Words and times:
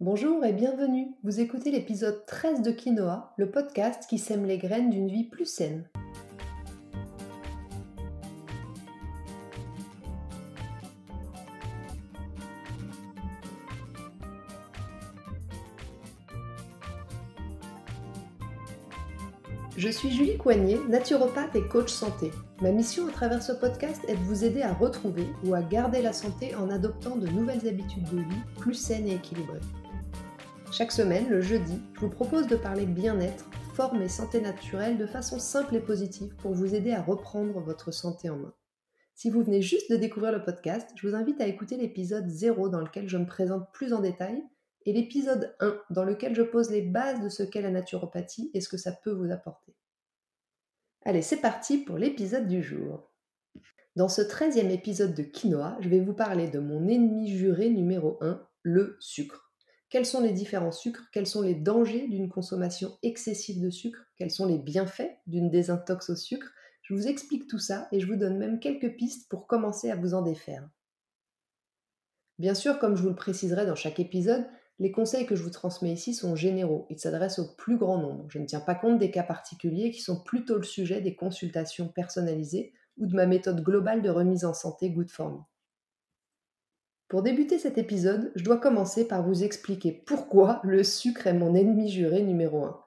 Bonjour 0.00 0.44
et 0.44 0.52
bienvenue. 0.52 1.14
Vous 1.22 1.38
écoutez 1.38 1.70
l'épisode 1.70 2.26
13 2.26 2.62
de 2.62 2.72
Quinoa, 2.72 3.32
le 3.36 3.52
podcast 3.52 4.06
qui 4.08 4.18
sème 4.18 4.44
les 4.44 4.58
graines 4.58 4.90
d'une 4.90 5.06
vie 5.06 5.22
plus 5.22 5.46
saine. 5.46 5.84
Je 19.76 19.88
suis 19.88 20.10
Julie 20.10 20.36
Coignet, 20.38 20.80
naturopathe 20.88 21.54
et 21.54 21.68
coach 21.68 21.90
santé. 21.90 22.32
Ma 22.60 22.72
mission 22.72 23.06
à 23.06 23.12
travers 23.12 23.42
ce 23.44 23.52
podcast 23.52 24.02
est 24.08 24.16
de 24.16 24.24
vous 24.24 24.44
aider 24.44 24.62
à 24.62 24.74
retrouver 24.74 25.28
ou 25.44 25.54
à 25.54 25.62
garder 25.62 26.02
la 26.02 26.12
santé 26.12 26.56
en 26.56 26.68
adoptant 26.68 27.14
de 27.14 27.28
nouvelles 27.28 27.68
habitudes 27.68 28.10
de 28.10 28.18
vie 28.18 28.42
plus 28.58 28.74
saines 28.74 29.06
et 29.06 29.14
équilibrées. 29.14 29.60
Chaque 30.76 30.90
semaine, 30.90 31.28
le 31.28 31.40
jeudi, 31.40 31.80
je 31.94 32.00
vous 32.00 32.10
propose 32.10 32.48
de 32.48 32.56
parler 32.56 32.84
bien-être, 32.84 33.48
forme 33.76 34.02
et 34.02 34.08
santé 34.08 34.40
naturelle 34.40 34.98
de 34.98 35.06
façon 35.06 35.38
simple 35.38 35.76
et 35.76 35.80
positive 35.80 36.34
pour 36.34 36.52
vous 36.52 36.74
aider 36.74 36.90
à 36.90 37.00
reprendre 37.00 37.60
votre 37.60 37.92
santé 37.92 38.28
en 38.28 38.38
main. 38.38 38.52
Si 39.14 39.30
vous 39.30 39.44
venez 39.44 39.62
juste 39.62 39.88
de 39.88 39.94
découvrir 39.94 40.32
le 40.32 40.42
podcast, 40.42 40.90
je 40.96 41.06
vous 41.06 41.14
invite 41.14 41.40
à 41.40 41.46
écouter 41.46 41.76
l'épisode 41.76 42.28
0 42.28 42.70
dans 42.70 42.80
lequel 42.80 43.08
je 43.08 43.16
me 43.16 43.24
présente 43.24 43.72
plus 43.72 43.92
en 43.92 44.00
détail 44.00 44.42
et 44.84 44.92
l'épisode 44.92 45.54
1 45.60 45.80
dans 45.90 46.02
lequel 46.02 46.34
je 46.34 46.42
pose 46.42 46.72
les 46.72 46.82
bases 46.82 47.20
de 47.20 47.28
ce 47.28 47.44
qu'est 47.44 47.62
la 47.62 47.70
naturopathie 47.70 48.50
et 48.52 48.60
ce 48.60 48.68
que 48.68 48.76
ça 48.76 48.90
peut 48.90 49.12
vous 49.12 49.30
apporter. 49.30 49.76
Allez, 51.04 51.22
c'est 51.22 51.40
parti 51.40 51.78
pour 51.78 51.98
l'épisode 51.98 52.48
du 52.48 52.64
jour. 52.64 53.12
Dans 53.94 54.08
ce 54.08 54.22
13e 54.22 54.70
épisode 54.70 55.14
de 55.14 55.22
Quinoa, 55.22 55.76
je 55.78 55.88
vais 55.88 56.00
vous 56.00 56.14
parler 56.14 56.48
de 56.48 56.58
mon 56.58 56.88
ennemi 56.88 57.28
juré 57.28 57.70
numéro 57.70 58.18
1, 58.22 58.44
le 58.64 58.96
sucre. 58.98 59.43
Quels 59.94 60.06
sont 60.06 60.22
les 60.22 60.32
différents 60.32 60.72
sucres? 60.72 61.08
Quels 61.12 61.28
sont 61.28 61.40
les 61.40 61.54
dangers 61.54 62.08
d'une 62.08 62.28
consommation 62.28 62.98
excessive 63.04 63.60
de 63.60 63.70
sucre? 63.70 64.04
Quels 64.16 64.32
sont 64.32 64.44
les 64.44 64.58
bienfaits 64.58 65.20
d'une 65.28 65.50
désintox 65.50 66.10
au 66.10 66.16
sucre? 66.16 66.48
Je 66.82 66.94
vous 66.94 67.06
explique 67.06 67.46
tout 67.46 67.60
ça 67.60 67.86
et 67.92 68.00
je 68.00 68.08
vous 68.08 68.16
donne 68.16 68.36
même 68.36 68.58
quelques 68.58 68.96
pistes 68.96 69.30
pour 69.30 69.46
commencer 69.46 69.92
à 69.92 69.94
vous 69.94 70.14
en 70.14 70.22
défaire. 70.22 70.68
Bien 72.40 72.54
sûr, 72.54 72.80
comme 72.80 72.96
je 72.96 73.02
vous 73.02 73.10
le 73.10 73.14
préciserai 73.14 73.66
dans 73.66 73.76
chaque 73.76 74.00
épisode, 74.00 74.44
les 74.80 74.90
conseils 74.90 75.26
que 75.26 75.36
je 75.36 75.44
vous 75.44 75.50
transmets 75.50 75.92
ici 75.92 76.12
sont 76.12 76.34
généraux, 76.34 76.88
ils 76.90 76.98
s'adressent 76.98 77.38
au 77.38 77.54
plus 77.54 77.76
grand 77.76 77.98
nombre. 77.98 78.26
Je 78.30 78.40
ne 78.40 78.46
tiens 78.46 78.58
pas 78.58 78.74
compte 78.74 78.98
des 78.98 79.12
cas 79.12 79.22
particuliers 79.22 79.92
qui 79.92 80.00
sont 80.00 80.24
plutôt 80.24 80.56
le 80.56 80.64
sujet 80.64 81.02
des 81.02 81.14
consultations 81.14 81.86
personnalisées 81.86 82.72
ou 82.96 83.06
de 83.06 83.14
ma 83.14 83.26
méthode 83.26 83.62
globale 83.62 84.02
de 84.02 84.10
remise 84.10 84.44
en 84.44 84.54
santé 84.54 84.90
Good 84.90 85.12
for 85.12 85.30
Me. 85.30 85.53
Pour 87.08 87.22
débuter 87.22 87.58
cet 87.58 87.76
épisode, 87.78 88.32
je 88.34 88.44
dois 88.44 88.56
commencer 88.56 89.06
par 89.06 89.22
vous 89.22 89.44
expliquer 89.44 89.92
pourquoi 90.06 90.60
le 90.64 90.82
sucre 90.82 91.26
est 91.26 91.34
mon 91.34 91.54
ennemi 91.54 91.90
juré 91.90 92.22
numéro 92.22 92.64
1. 92.64 92.80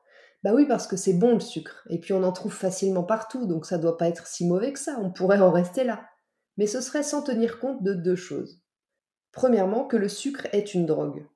Bah 0.44 0.54
oui, 0.54 0.66
parce 0.66 0.88
que 0.88 0.98
c'est 0.98 1.14
bon 1.14 1.34
le 1.34 1.40
sucre, 1.40 1.86
et 1.90 2.00
puis 2.00 2.14
on 2.14 2.24
en 2.24 2.32
trouve 2.32 2.54
facilement 2.54 3.04
partout, 3.04 3.46
donc 3.46 3.66
ça 3.66 3.78
doit 3.78 3.98
pas 3.98 4.08
être 4.08 4.28
si 4.28 4.48
mauvais 4.48 4.74
que 4.74 4.80
ça, 4.80 4.98
on 5.02 5.12
pourrait 5.12 5.40
en 5.40 5.52
rester 5.52 5.84
là. 5.84 6.06
Mais 6.58 6.68
ce 6.68 6.82
serait 6.82 7.04
sans 7.04 7.22
tenir 7.22 7.60
compte 7.60 7.84
de 7.84 7.94
deux 7.94 8.16
choses. 8.16 8.62
Premièrement, 9.32 9.86
que 9.86 9.98
le 9.98 10.10
sucre 10.10 10.48
est 10.52 10.74
une 10.74 10.86
drogue. 10.88 11.28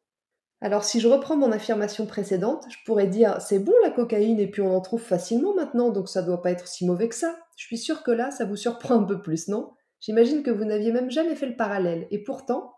Alors 0.60 0.84
si 0.84 1.00
je 1.00 1.08
reprends 1.08 1.38
mon 1.38 1.52
affirmation 1.52 2.06
précédente, 2.06 2.66
je 2.70 2.78
pourrais 2.86 3.08
dire 3.08 3.42
c'est 3.42 3.60
bon 3.60 3.74
la 3.84 3.90
cocaïne 3.90 4.40
et 4.40 4.50
puis 4.50 4.62
on 4.62 4.76
en 4.76 4.82
trouve 4.82 5.02
facilement 5.02 5.56
maintenant, 5.56 5.90
donc 5.90 6.08
ça 6.08 6.22
doit 6.22 6.42
pas 6.42 6.52
être 6.52 6.68
si 6.68 6.86
mauvais 6.86 7.10
que 7.10 7.16
ça. 7.16 7.36
Je 7.58 7.66
suis 7.66 7.80
sûre 7.80 8.04
que 8.04 8.12
là, 8.12 8.30
ça 8.30 8.46
vous 8.46 8.56
surprend 8.56 9.02
un 9.02 9.04
peu 9.04 9.22
plus, 9.22 9.48
non? 9.48 9.72
J'imagine 10.02 10.42
que 10.42 10.50
vous 10.50 10.66
n'aviez 10.66 10.92
même 10.92 11.12
jamais 11.12 11.36
fait 11.36 11.46
le 11.46 11.56
parallèle. 11.56 12.08
Et 12.10 12.24
pourtant, 12.24 12.74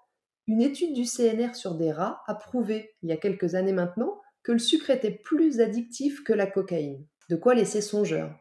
une 0.46 0.62
étude 0.62 0.94
du 0.94 1.06
CNR 1.06 1.56
sur 1.56 1.76
des 1.76 1.92
rats 1.92 2.22
a 2.28 2.36
prouvé, 2.36 2.96
il 3.02 3.10
y 3.10 3.14
a 3.14 3.18
quelques 3.18 3.56
années 3.56 3.72
maintenant, 3.72 4.22
que 4.44 4.52
le 4.52 4.60
sucre 4.60 4.90
était 4.90 5.10
plus 5.10 5.62
addictif 5.62 6.22
que 6.26 6.34
la 6.34 6.46
cocaïne. 6.46 7.06
De 7.30 7.38
quoi 7.38 7.56
laisser 7.56 7.80
songeur. 7.80 8.38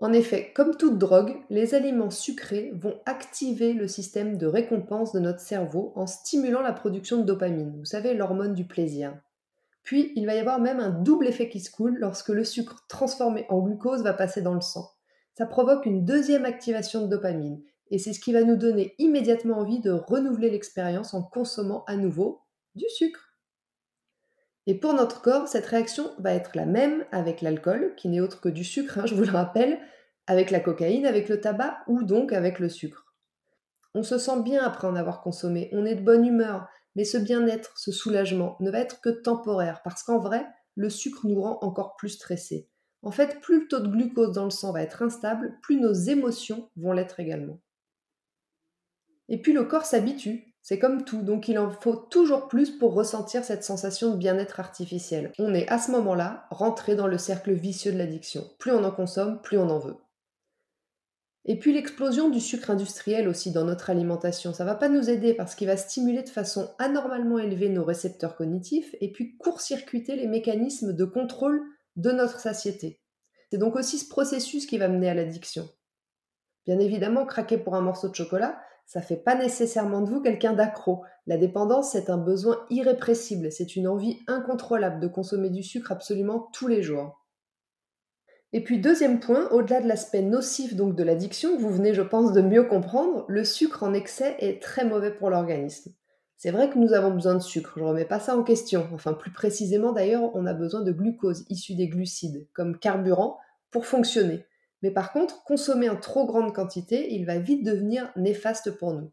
En 0.00 0.12
effet, 0.12 0.52
comme 0.54 0.76
toute 0.76 0.98
drogue, 0.98 1.34
les 1.50 1.74
aliments 1.74 2.10
sucrés 2.10 2.70
vont 2.76 3.00
activer 3.04 3.72
le 3.72 3.88
système 3.88 4.36
de 4.36 4.46
récompense 4.46 5.12
de 5.12 5.18
notre 5.18 5.40
cerveau 5.40 5.92
en 5.96 6.06
stimulant 6.06 6.62
la 6.62 6.72
production 6.72 7.18
de 7.18 7.24
dopamine, 7.24 7.76
vous 7.76 7.84
savez, 7.84 8.14
l'hormone 8.14 8.54
du 8.54 8.64
plaisir. 8.64 9.18
Puis, 9.82 10.12
il 10.14 10.26
va 10.26 10.36
y 10.36 10.38
avoir 10.38 10.60
même 10.60 10.78
un 10.78 10.90
double 10.90 11.26
effet 11.26 11.48
qui 11.48 11.58
se 11.58 11.72
coule 11.72 11.96
lorsque 11.98 12.28
le 12.28 12.44
sucre 12.44 12.84
transformé 12.88 13.46
en 13.48 13.58
glucose 13.58 14.04
va 14.04 14.12
passer 14.12 14.42
dans 14.42 14.54
le 14.54 14.60
sang 14.60 14.88
ça 15.38 15.46
provoque 15.46 15.86
une 15.86 16.04
deuxième 16.04 16.44
activation 16.44 17.02
de 17.02 17.06
dopamine. 17.06 17.62
Et 17.92 17.98
c'est 17.98 18.12
ce 18.12 18.18
qui 18.18 18.32
va 18.32 18.42
nous 18.42 18.56
donner 18.56 18.96
immédiatement 18.98 19.58
envie 19.58 19.78
de 19.78 19.92
renouveler 19.92 20.50
l'expérience 20.50 21.14
en 21.14 21.22
consommant 21.22 21.84
à 21.84 21.94
nouveau 21.94 22.42
du 22.74 22.86
sucre. 22.88 23.36
Et 24.66 24.74
pour 24.74 24.94
notre 24.94 25.22
corps, 25.22 25.46
cette 25.46 25.66
réaction 25.66 26.10
va 26.18 26.34
être 26.34 26.56
la 26.56 26.66
même 26.66 27.04
avec 27.12 27.40
l'alcool, 27.40 27.94
qui 27.96 28.08
n'est 28.08 28.18
autre 28.18 28.40
que 28.40 28.48
du 28.48 28.64
sucre, 28.64 28.98
hein, 28.98 29.06
je 29.06 29.14
vous 29.14 29.22
le 29.22 29.30
rappelle, 29.30 29.78
avec 30.26 30.50
la 30.50 30.58
cocaïne, 30.58 31.06
avec 31.06 31.28
le 31.28 31.40
tabac 31.40 31.84
ou 31.86 32.02
donc 32.02 32.32
avec 32.32 32.58
le 32.58 32.68
sucre. 32.68 33.14
On 33.94 34.02
se 34.02 34.18
sent 34.18 34.42
bien 34.42 34.64
après 34.64 34.88
en 34.88 34.96
avoir 34.96 35.22
consommé, 35.22 35.70
on 35.70 35.86
est 35.86 35.94
de 35.94 36.04
bonne 36.04 36.26
humeur, 36.26 36.66
mais 36.96 37.04
ce 37.04 37.16
bien-être, 37.16 37.78
ce 37.78 37.92
soulagement 37.92 38.56
ne 38.58 38.72
va 38.72 38.80
être 38.80 39.00
que 39.00 39.10
temporaire, 39.10 39.82
parce 39.84 40.02
qu'en 40.02 40.18
vrai, 40.18 40.44
le 40.74 40.90
sucre 40.90 41.28
nous 41.28 41.40
rend 41.40 41.60
encore 41.62 41.94
plus 41.94 42.10
stressés. 42.10 42.68
En 43.02 43.10
fait, 43.10 43.40
plus 43.40 43.60
le 43.60 43.68
taux 43.68 43.80
de 43.80 43.88
glucose 43.88 44.32
dans 44.32 44.44
le 44.44 44.50
sang 44.50 44.72
va 44.72 44.82
être 44.82 45.02
instable, 45.02 45.58
plus 45.62 45.80
nos 45.80 45.92
émotions 45.92 46.68
vont 46.76 46.92
l'être 46.92 47.20
également. 47.20 47.60
Et 49.28 49.40
puis 49.40 49.52
le 49.52 49.64
corps 49.64 49.84
s'habitue, 49.84 50.54
c'est 50.62 50.78
comme 50.78 51.04
tout, 51.04 51.22
donc 51.22 51.48
il 51.48 51.58
en 51.58 51.70
faut 51.70 51.96
toujours 51.96 52.48
plus 52.48 52.70
pour 52.70 52.94
ressentir 52.94 53.44
cette 53.44 53.64
sensation 53.64 54.10
de 54.10 54.16
bien-être 54.16 54.60
artificiel. 54.60 55.32
On 55.38 55.54
est 55.54 55.68
à 55.68 55.78
ce 55.78 55.90
moment-là 55.92 56.46
rentré 56.50 56.94
dans 56.94 57.06
le 57.06 57.18
cercle 57.18 57.52
vicieux 57.52 57.92
de 57.92 57.98
l'addiction. 57.98 58.44
Plus 58.58 58.72
on 58.72 58.84
en 58.84 58.90
consomme, 58.90 59.40
plus 59.40 59.58
on 59.58 59.70
en 59.70 59.78
veut. 59.78 59.96
Et 61.44 61.58
puis 61.58 61.72
l'explosion 61.72 62.28
du 62.28 62.40
sucre 62.40 62.70
industriel 62.70 63.28
aussi 63.28 63.52
dans 63.52 63.64
notre 63.64 63.88
alimentation, 63.88 64.52
ça 64.52 64.66
va 64.66 64.74
pas 64.74 64.90
nous 64.90 65.08
aider 65.08 65.32
parce 65.32 65.54
qu'il 65.54 65.68
va 65.68 65.78
stimuler 65.78 66.22
de 66.22 66.28
façon 66.28 66.68
anormalement 66.78 67.38
élevée 67.38 67.70
nos 67.70 67.84
récepteurs 67.84 68.36
cognitifs 68.36 68.94
et 69.00 69.10
puis 69.10 69.38
court-circuiter 69.38 70.16
les 70.16 70.26
mécanismes 70.26 70.92
de 70.92 71.04
contrôle 71.06 71.62
de 71.98 72.10
notre 72.10 72.40
satiété. 72.40 73.02
C'est 73.50 73.58
donc 73.58 73.76
aussi 73.76 73.98
ce 73.98 74.08
processus 74.08 74.66
qui 74.66 74.78
va 74.78 74.88
mener 74.88 75.10
à 75.10 75.14
l'addiction. 75.14 75.68
Bien 76.64 76.78
évidemment, 76.78 77.26
craquer 77.26 77.58
pour 77.58 77.74
un 77.74 77.80
morceau 77.80 78.08
de 78.08 78.14
chocolat, 78.14 78.60
ça 78.86 79.02
fait 79.02 79.16
pas 79.16 79.34
nécessairement 79.34 80.00
de 80.00 80.08
vous 80.08 80.22
quelqu'un 80.22 80.54
d'accro. 80.54 81.04
La 81.26 81.36
dépendance, 81.36 81.92
c'est 81.92 82.08
un 82.08 82.16
besoin 82.16 82.64
irrépressible, 82.70 83.52
c'est 83.52 83.76
une 83.76 83.88
envie 83.88 84.20
incontrôlable 84.28 85.00
de 85.00 85.08
consommer 85.08 85.50
du 85.50 85.62
sucre 85.62 85.92
absolument 85.92 86.48
tous 86.52 86.68
les 86.68 86.82
jours. 86.82 87.26
Et 88.54 88.64
puis 88.64 88.80
deuxième 88.80 89.20
point, 89.20 89.48
au-delà 89.50 89.82
de 89.82 89.88
l'aspect 89.88 90.22
nocif 90.22 90.74
donc 90.74 90.94
de 90.94 91.02
l'addiction, 91.02 91.58
vous 91.58 91.70
venez 91.70 91.92
je 91.92 92.00
pense 92.00 92.32
de 92.32 92.40
mieux 92.40 92.64
comprendre, 92.64 93.26
le 93.28 93.44
sucre 93.44 93.82
en 93.82 93.92
excès 93.92 94.36
est 94.38 94.62
très 94.62 94.86
mauvais 94.86 95.10
pour 95.10 95.28
l'organisme. 95.28 95.92
C'est 96.38 96.52
vrai 96.52 96.70
que 96.70 96.78
nous 96.78 96.92
avons 96.92 97.10
besoin 97.10 97.34
de 97.34 97.42
sucre, 97.42 97.72
je 97.74 97.82
ne 97.82 97.88
remets 97.88 98.04
pas 98.04 98.20
ça 98.20 98.36
en 98.36 98.44
question. 98.44 98.88
Enfin, 98.94 99.12
plus 99.12 99.32
précisément 99.32 99.92
d'ailleurs, 99.92 100.30
on 100.34 100.46
a 100.46 100.54
besoin 100.54 100.82
de 100.82 100.92
glucose 100.92 101.44
issu 101.50 101.74
des 101.74 101.88
glucides 101.88 102.46
comme 102.52 102.78
carburant 102.78 103.38
pour 103.72 103.86
fonctionner. 103.86 104.46
Mais 104.82 104.92
par 104.92 105.12
contre, 105.12 105.42
consommer 105.42 105.90
en 105.90 105.96
trop 105.96 106.26
grande 106.26 106.54
quantité, 106.54 107.12
il 107.12 107.26
va 107.26 107.40
vite 107.40 107.64
devenir 107.64 108.12
néfaste 108.14 108.70
pour 108.70 108.94
nous. 108.94 109.10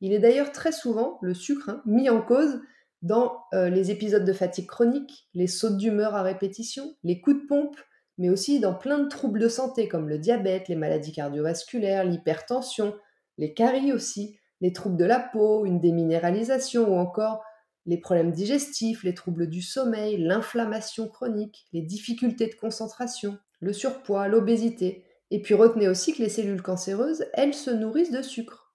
Il 0.00 0.12
est 0.12 0.18
d'ailleurs 0.18 0.50
très 0.50 0.72
souvent, 0.72 1.18
le 1.22 1.32
sucre, 1.32 1.68
hein, 1.68 1.82
mis 1.86 2.10
en 2.10 2.20
cause 2.20 2.60
dans 3.02 3.44
euh, 3.54 3.68
les 3.68 3.92
épisodes 3.92 4.24
de 4.24 4.32
fatigue 4.32 4.66
chronique, 4.66 5.28
les 5.34 5.46
sautes 5.46 5.76
d'humeur 5.76 6.16
à 6.16 6.22
répétition, 6.22 6.96
les 7.04 7.20
coups 7.20 7.40
de 7.40 7.46
pompe, 7.46 7.76
mais 8.18 8.30
aussi 8.30 8.58
dans 8.58 8.74
plein 8.74 8.98
de 8.98 9.08
troubles 9.08 9.38
de 9.38 9.48
santé 9.48 9.86
comme 9.86 10.08
le 10.08 10.18
diabète, 10.18 10.66
les 10.66 10.74
maladies 10.74 11.12
cardiovasculaires, 11.12 12.02
l'hypertension, 12.02 12.96
les 13.38 13.54
caries 13.54 13.92
aussi, 13.92 14.37
les 14.60 14.72
troubles 14.72 14.96
de 14.96 15.04
la 15.04 15.20
peau, 15.20 15.64
une 15.64 15.80
déminéralisation 15.80 16.92
ou 16.92 16.98
encore 16.98 17.42
les 17.86 17.98
problèmes 17.98 18.32
digestifs, 18.32 19.02
les 19.02 19.14
troubles 19.14 19.48
du 19.48 19.62
sommeil, 19.62 20.18
l'inflammation 20.18 21.08
chronique, 21.08 21.66
les 21.72 21.82
difficultés 21.82 22.46
de 22.46 22.54
concentration, 22.54 23.38
le 23.60 23.72
surpoids, 23.72 24.28
l'obésité. 24.28 25.04
Et 25.30 25.40
puis 25.40 25.54
retenez 25.54 25.88
aussi 25.88 26.12
que 26.12 26.22
les 26.22 26.28
cellules 26.28 26.62
cancéreuses, 26.62 27.24
elles 27.32 27.54
se 27.54 27.70
nourrissent 27.70 28.12
de 28.12 28.22
sucre. 28.22 28.74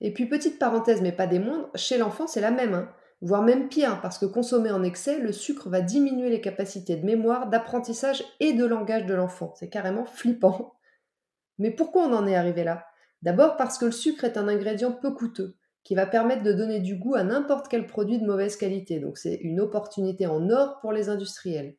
Et 0.00 0.12
puis 0.12 0.26
petite 0.26 0.58
parenthèse, 0.58 1.00
mais 1.00 1.12
pas 1.12 1.26
des 1.26 1.38
moindres, 1.38 1.70
chez 1.74 1.96
l'enfant 1.96 2.26
c'est 2.26 2.40
la 2.40 2.50
même, 2.50 2.74
hein. 2.74 2.92
voire 3.20 3.42
même 3.42 3.68
pire, 3.68 4.00
parce 4.02 4.18
que 4.18 4.26
consommé 4.26 4.70
en 4.70 4.82
excès, 4.82 5.18
le 5.18 5.32
sucre 5.32 5.70
va 5.70 5.80
diminuer 5.80 6.28
les 6.28 6.40
capacités 6.40 6.96
de 6.96 7.06
mémoire, 7.06 7.48
d'apprentissage 7.48 8.24
et 8.40 8.52
de 8.52 8.64
langage 8.66 9.06
de 9.06 9.14
l'enfant. 9.14 9.54
C'est 9.56 9.70
carrément 9.70 10.04
flippant. 10.04 10.74
Mais 11.58 11.70
pourquoi 11.70 12.06
on 12.06 12.12
en 12.12 12.26
est 12.26 12.34
arrivé 12.34 12.64
là? 12.64 12.84
D'abord 13.22 13.56
parce 13.56 13.78
que 13.78 13.86
le 13.86 13.92
sucre 13.92 14.24
est 14.24 14.36
un 14.36 14.48
ingrédient 14.48 14.92
peu 14.92 15.12
coûteux, 15.12 15.56
qui 15.84 15.94
va 15.94 16.06
permettre 16.06 16.42
de 16.42 16.52
donner 16.52 16.80
du 16.80 16.96
goût 16.96 17.14
à 17.14 17.24
n'importe 17.24 17.68
quel 17.68 17.86
produit 17.86 18.18
de 18.18 18.26
mauvaise 18.26 18.56
qualité. 18.56 19.00
Donc 19.00 19.18
c'est 19.18 19.34
une 19.34 19.60
opportunité 19.60 20.26
en 20.26 20.50
or 20.50 20.78
pour 20.80 20.92
les 20.92 21.08
industriels. 21.08 21.76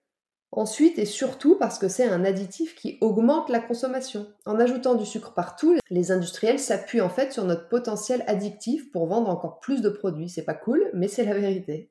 Ensuite 0.51 1.00
et 1.00 1.06
surtout 1.06 1.57
parce 1.57 1.80
que 1.80 1.88
c'est 1.88 2.07
un 2.07 2.24
additif 2.24 2.75
qui 2.75 3.00
augmente 3.01 3.50
la 3.50 3.60
consommation. 3.60 4.28
En 4.45 4.60
ajoutant 4.60 4.94
du 4.94 5.06
sucre 5.06 5.34
partout, 5.34 5.78
les 5.90 6.12
industriels 6.12 6.60
s'appuient 6.60 7.01
en 7.01 7.10
fait 7.10 7.34
sur 7.34 7.44
notre 7.45 7.69
potentiel 7.69 8.24
addictif 8.28 8.92
pour 8.92 9.07
vendre 9.07 9.30
encore 9.30 9.60
plus 9.60 9.81
de 9.81 9.90
produits. 9.90 10.30
C'est 10.30 10.45
pas 10.45 10.54
cool, 10.54 10.92
mais 10.94 11.07
c'est 11.07 11.25
la 11.25 11.34
vérité. 11.34 11.90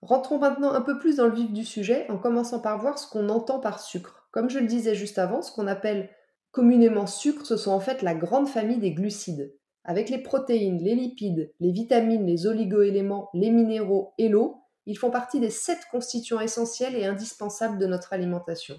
Rentrons 0.00 0.38
maintenant 0.38 0.72
un 0.72 0.80
peu 0.80 0.98
plus 0.98 1.16
dans 1.16 1.26
le 1.26 1.34
vif 1.34 1.52
du 1.52 1.64
sujet 1.64 2.06
en 2.08 2.18
commençant 2.18 2.60
par 2.60 2.78
voir 2.78 2.98
ce 2.98 3.08
qu'on 3.08 3.28
entend 3.28 3.58
par 3.58 3.80
sucre. 3.80 4.28
Comme 4.30 4.48
je 4.48 4.60
le 4.60 4.66
disais 4.66 4.94
juste 4.94 5.18
avant, 5.18 5.42
ce 5.42 5.52
qu'on 5.52 5.66
appelle 5.66 6.08
communément 6.52 7.06
sucre, 7.06 7.44
ce 7.44 7.56
sont 7.56 7.72
en 7.72 7.80
fait 7.80 8.02
la 8.02 8.14
grande 8.14 8.48
famille 8.48 8.78
des 8.78 8.92
glucides. 8.92 9.52
Avec 9.84 10.10
les 10.10 10.18
protéines, 10.18 10.78
les 10.78 10.94
lipides, 10.94 11.52
les 11.58 11.72
vitamines, 11.72 12.26
les 12.26 12.46
oligoéléments, 12.46 13.30
les 13.34 13.50
minéraux 13.50 14.12
et 14.18 14.28
l'eau, 14.28 14.58
ils 14.86 14.98
font 14.98 15.10
partie 15.10 15.40
des 15.40 15.50
sept 15.50 15.80
constituants 15.90 16.40
essentiels 16.40 16.94
et 16.94 17.06
indispensables 17.06 17.78
de 17.78 17.86
notre 17.86 18.12
alimentation. 18.12 18.78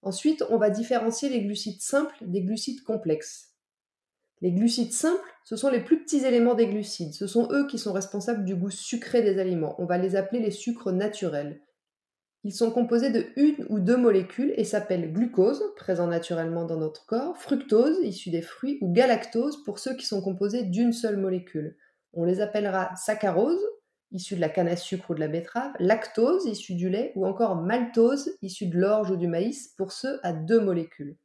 Ensuite, 0.00 0.44
on 0.48 0.56
va 0.56 0.70
différencier 0.70 1.28
les 1.28 1.42
glucides 1.42 1.80
simples 1.80 2.16
des 2.22 2.42
glucides 2.42 2.82
complexes. 2.82 3.50
Les 4.40 4.52
glucides 4.52 4.92
simples, 4.92 5.30
ce 5.44 5.56
sont 5.56 5.68
les 5.68 5.84
plus 5.84 6.02
petits 6.02 6.24
éléments 6.24 6.54
des 6.54 6.66
glucides. 6.66 7.14
Ce 7.14 7.26
sont 7.26 7.48
eux 7.52 7.66
qui 7.66 7.78
sont 7.78 7.92
responsables 7.92 8.44
du 8.44 8.56
goût 8.56 8.70
sucré 8.70 9.22
des 9.22 9.38
aliments. 9.38 9.76
On 9.78 9.86
va 9.86 9.98
les 9.98 10.16
appeler 10.16 10.40
les 10.40 10.50
sucres 10.50 10.92
naturels. 10.92 11.62
Ils 12.44 12.52
sont 12.52 12.72
composés 12.72 13.10
de 13.10 13.26
une 13.36 13.64
ou 13.68 13.78
deux 13.78 13.96
molécules 13.96 14.52
et 14.56 14.64
s'appellent 14.64 15.12
glucose, 15.12 15.62
présent 15.76 16.08
naturellement 16.08 16.64
dans 16.64 16.76
notre 16.76 17.06
corps, 17.06 17.38
fructose, 17.38 17.98
issu 18.02 18.30
des 18.30 18.42
fruits, 18.42 18.78
ou 18.80 18.92
galactose 18.92 19.62
pour 19.62 19.78
ceux 19.78 19.94
qui 19.94 20.06
sont 20.06 20.20
composés 20.20 20.64
d'une 20.64 20.92
seule 20.92 21.18
molécule. 21.18 21.76
On 22.12 22.24
les 22.24 22.40
appellera 22.40 22.94
saccharose, 22.96 23.62
issu 24.10 24.34
de 24.34 24.40
la 24.40 24.48
canne 24.48 24.68
à 24.68 24.76
sucre 24.76 25.10
ou 25.10 25.14
de 25.14 25.20
la 25.20 25.28
betterave, 25.28 25.72
lactose, 25.78 26.46
issu 26.46 26.74
du 26.74 26.90
lait, 26.90 27.12
ou 27.14 27.26
encore 27.26 27.54
maltose, 27.54 28.36
issu 28.42 28.66
de 28.66 28.76
l'orge 28.76 29.12
ou 29.12 29.16
du 29.16 29.28
maïs, 29.28 29.68
pour 29.76 29.92
ceux 29.92 30.18
à 30.24 30.32
deux 30.32 30.60
molécules. 30.60 31.16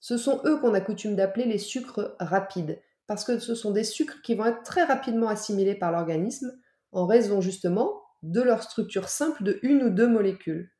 Ce 0.00 0.18
sont 0.18 0.42
eux 0.44 0.58
qu'on 0.58 0.74
a 0.74 0.82
coutume 0.82 1.16
d'appeler 1.16 1.46
les 1.46 1.58
sucres 1.58 2.14
rapides, 2.20 2.78
parce 3.06 3.24
que 3.24 3.38
ce 3.38 3.54
sont 3.54 3.70
des 3.70 3.84
sucres 3.84 4.20
qui 4.20 4.34
vont 4.34 4.44
être 4.44 4.62
très 4.64 4.84
rapidement 4.84 5.28
assimilés 5.28 5.74
par 5.74 5.92
l'organisme, 5.92 6.52
en 6.92 7.06
raison 7.06 7.40
justement 7.40 8.01
de 8.22 8.40
leur 8.40 8.62
structure 8.62 9.08
simple 9.08 9.42
de 9.42 9.58
une 9.62 9.82
ou 9.82 9.90
deux 9.90 10.08
molécules. 10.08 10.70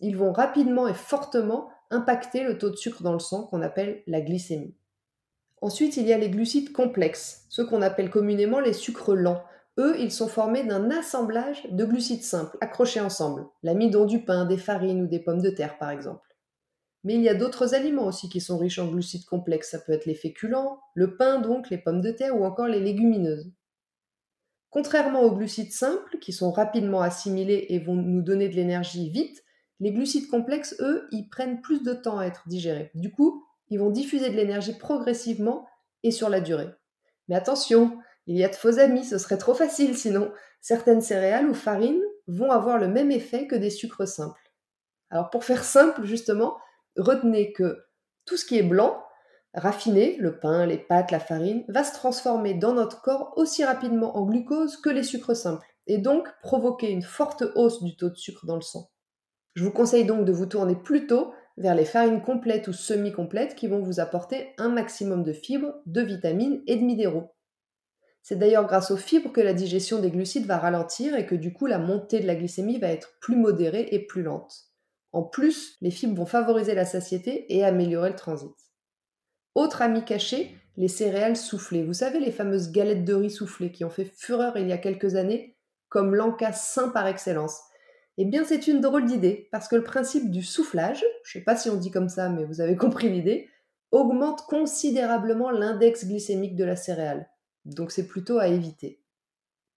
Ils 0.00 0.16
vont 0.16 0.32
rapidement 0.32 0.88
et 0.88 0.94
fortement 0.94 1.68
impacter 1.90 2.44
le 2.44 2.58
taux 2.58 2.70
de 2.70 2.76
sucre 2.76 3.02
dans 3.02 3.12
le 3.12 3.18
sang 3.18 3.44
qu'on 3.44 3.62
appelle 3.62 4.02
la 4.06 4.20
glycémie. 4.20 4.74
Ensuite, 5.60 5.96
il 5.96 6.06
y 6.06 6.12
a 6.12 6.18
les 6.18 6.30
glucides 6.30 6.72
complexes, 6.72 7.46
ceux 7.48 7.64
qu'on 7.64 7.82
appelle 7.82 8.10
communément 8.10 8.58
les 8.58 8.72
sucres 8.72 9.14
lents, 9.14 9.44
eux, 9.78 9.96
ils 9.98 10.12
sont 10.12 10.28
formés 10.28 10.64
d'un 10.64 10.90
assemblage 10.90 11.66
de 11.70 11.84
glucides 11.86 12.24
simples, 12.24 12.58
accrochés 12.60 13.00
ensemble, 13.00 13.46
l'amidon 13.62 14.04
du 14.04 14.22
pain, 14.22 14.44
des 14.44 14.58
farines 14.58 15.02
ou 15.02 15.06
des 15.06 15.18
pommes 15.18 15.40
de 15.40 15.48
terre 15.48 15.78
par 15.78 15.90
exemple. 15.90 16.28
Mais 17.04 17.14
il 17.14 17.22
y 17.22 17.28
a 17.30 17.34
d'autres 17.34 17.74
aliments 17.74 18.06
aussi 18.06 18.28
qui 18.28 18.40
sont 18.40 18.58
riches 18.58 18.78
en 18.78 18.88
glucides 18.88 19.24
complexes, 19.24 19.70
ça 19.70 19.78
peut 19.78 19.92
être 19.92 20.04
les 20.04 20.14
féculents, 20.14 20.78
le 20.94 21.16
pain 21.16 21.40
donc, 21.40 21.70
les 21.70 21.78
pommes 21.78 22.02
de 22.02 22.10
terre 22.10 22.38
ou 22.38 22.44
encore 22.44 22.68
les 22.68 22.80
légumineuses. 22.80 23.50
Contrairement 24.72 25.20
aux 25.20 25.36
glucides 25.36 25.70
simples, 25.70 26.18
qui 26.18 26.32
sont 26.32 26.50
rapidement 26.50 27.02
assimilés 27.02 27.66
et 27.68 27.78
vont 27.78 27.94
nous 27.94 28.22
donner 28.22 28.48
de 28.48 28.56
l'énergie 28.56 29.10
vite, 29.10 29.44
les 29.80 29.92
glucides 29.92 30.28
complexes, 30.28 30.74
eux, 30.80 31.06
ils 31.12 31.28
prennent 31.28 31.60
plus 31.60 31.82
de 31.82 31.92
temps 31.92 32.18
à 32.18 32.24
être 32.24 32.48
digérés. 32.48 32.90
Du 32.94 33.12
coup, 33.12 33.44
ils 33.68 33.78
vont 33.78 33.90
diffuser 33.90 34.30
de 34.30 34.34
l'énergie 34.34 34.72
progressivement 34.72 35.66
et 36.02 36.10
sur 36.10 36.30
la 36.30 36.40
durée. 36.40 36.70
Mais 37.28 37.34
attention, 37.36 37.98
il 38.26 38.38
y 38.38 38.44
a 38.44 38.48
de 38.48 38.54
faux 38.54 38.78
amis, 38.78 39.04
ce 39.04 39.18
serait 39.18 39.36
trop 39.36 39.52
facile 39.52 39.94
sinon. 39.94 40.32
Certaines 40.62 41.02
céréales 41.02 41.50
ou 41.50 41.54
farines 41.54 42.02
vont 42.26 42.50
avoir 42.50 42.78
le 42.78 42.88
même 42.88 43.10
effet 43.10 43.46
que 43.46 43.56
des 43.56 43.70
sucres 43.70 44.08
simples. 44.08 44.52
Alors 45.10 45.28
pour 45.28 45.44
faire 45.44 45.64
simple, 45.64 46.04
justement, 46.04 46.56
retenez 46.96 47.52
que 47.52 47.84
tout 48.24 48.38
ce 48.38 48.46
qui 48.46 48.56
est 48.56 48.62
blanc, 48.62 49.04
raffiné, 49.54 50.16
le 50.18 50.38
pain, 50.38 50.66
les 50.66 50.78
pâtes, 50.78 51.10
la 51.10 51.20
farine, 51.20 51.64
va 51.68 51.84
se 51.84 51.94
transformer 51.94 52.54
dans 52.54 52.72
notre 52.72 53.02
corps 53.02 53.32
aussi 53.36 53.64
rapidement 53.64 54.16
en 54.16 54.24
glucose 54.24 54.76
que 54.76 54.90
les 54.90 55.02
sucres 55.02 55.36
simples, 55.36 55.66
et 55.86 55.98
donc 55.98 56.28
provoquer 56.42 56.90
une 56.90 57.02
forte 57.02 57.44
hausse 57.54 57.82
du 57.82 57.96
taux 57.96 58.10
de 58.10 58.16
sucre 58.16 58.46
dans 58.46 58.56
le 58.56 58.62
sang. 58.62 58.90
Je 59.54 59.64
vous 59.64 59.72
conseille 59.72 60.06
donc 60.06 60.24
de 60.24 60.32
vous 60.32 60.46
tourner 60.46 60.76
plutôt 60.76 61.32
vers 61.58 61.74
les 61.74 61.84
farines 61.84 62.22
complètes 62.22 62.68
ou 62.68 62.72
semi-complètes 62.72 63.54
qui 63.54 63.68
vont 63.68 63.82
vous 63.82 64.00
apporter 64.00 64.54
un 64.56 64.70
maximum 64.70 65.22
de 65.22 65.32
fibres, 65.32 65.74
de 65.84 66.00
vitamines 66.00 66.62
et 66.66 66.76
de 66.76 66.84
minéraux. 66.84 67.34
C'est 68.22 68.38
d'ailleurs 68.38 68.66
grâce 68.66 68.90
aux 68.90 68.96
fibres 68.96 69.32
que 69.32 69.40
la 69.40 69.52
digestion 69.52 69.98
des 69.98 70.10
glucides 70.10 70.46
va 70.46 70.56
ralentir 70.56 71.16
et 71.16 71.26
que 71.26 71.34
du 71.34 71.52
coup 71.52 71.66
la 71.66 71.78
montée 71.78 72.20
de 72.20 72.26
la 72.26 72.36
glycémie 72.36 72.78
va 72.78 72.88
être 72.88 73.18
plus 73.20 73.36
modérée 73.36 73.88
et 73.90 74.06
plus 74.06 74.22
lente. 74.22 74.68
En 75.10 75.24
plus, 75.24 75.76
les 75.82 75.90
fibres 75.90 76.16
vont 76.16 76.26
favoriser 76.26 76.74
la 76.74 76.86
satiété 76.86 77.52
et 77.54 77.64
améliorer 77.64 78.10
le 78.10 78.16
transit. 78.16 78.54
Autre 79.54 79.82
ami 79.82 80.04
caché, 80.04 80.56
les 80.76 80.88
céréales 80.88 81.36
soufflées. 81.36 81.84
Vous 81.84 81.92
savez, 81.92 82.20
les 82.20 82.32
fameuses 82.32 82.72
galettes 82.72 83.04
de 83.04 83.14
riz 83.14 83.30
soufflées 83.30 83.72
qui 83.72 83.84
ont 83.84 83.90
fait 83.90 84.04
fureur 84.04 84.56
il 84.56 84.68
y 84.68 84.72
a 84.72 84.78
quelques 84.78 85.14
années, 85.14 85.56
comme 85.88 86.14
l'encas 86.14 86.52
sain 86.52 86.88
par 86.88 87.06
excellence. 87.06 87.60
Eh 88.18 88.24
bien, 88.24 88.44
c'est 88.44 88.66
une 88.66 88.80
drôle 88.80 89.06
d'idée, 89.06 89.48
parce 89.52 89.68
que 89.68 89.76
le 89.76 89.84
principe 89.84 90.30
du 90.30 90.42
soufflage, 90.42 91.04
je 91.24 91.38
ne 91.38 91.40
sais 91.40 91.44
pas 91.44 91.56
si 91.56 91.70
on 91.70 91.76
dit 91.76 91.90
comme 91.90 92.08
ça, 92.08 92.28
mais 92.28 92.44
vous 92.44 92.60
avez 92.60 92.76
compris 92.76 93.10
l'idée, 93.10 93.48
augmente 93.90 94.42
considérablement 94.46 95.50
l'index 95.50 96.06
glycémique 96.06 96.56
de 96.56 96.64
la 96.64 96.76
céréale 96.76 97.28
donc 97.64 97.90
c'est 97.92 98.06
plutôt 98.06 98.38
à 98.38 98.48
éviter. 98.48 99.01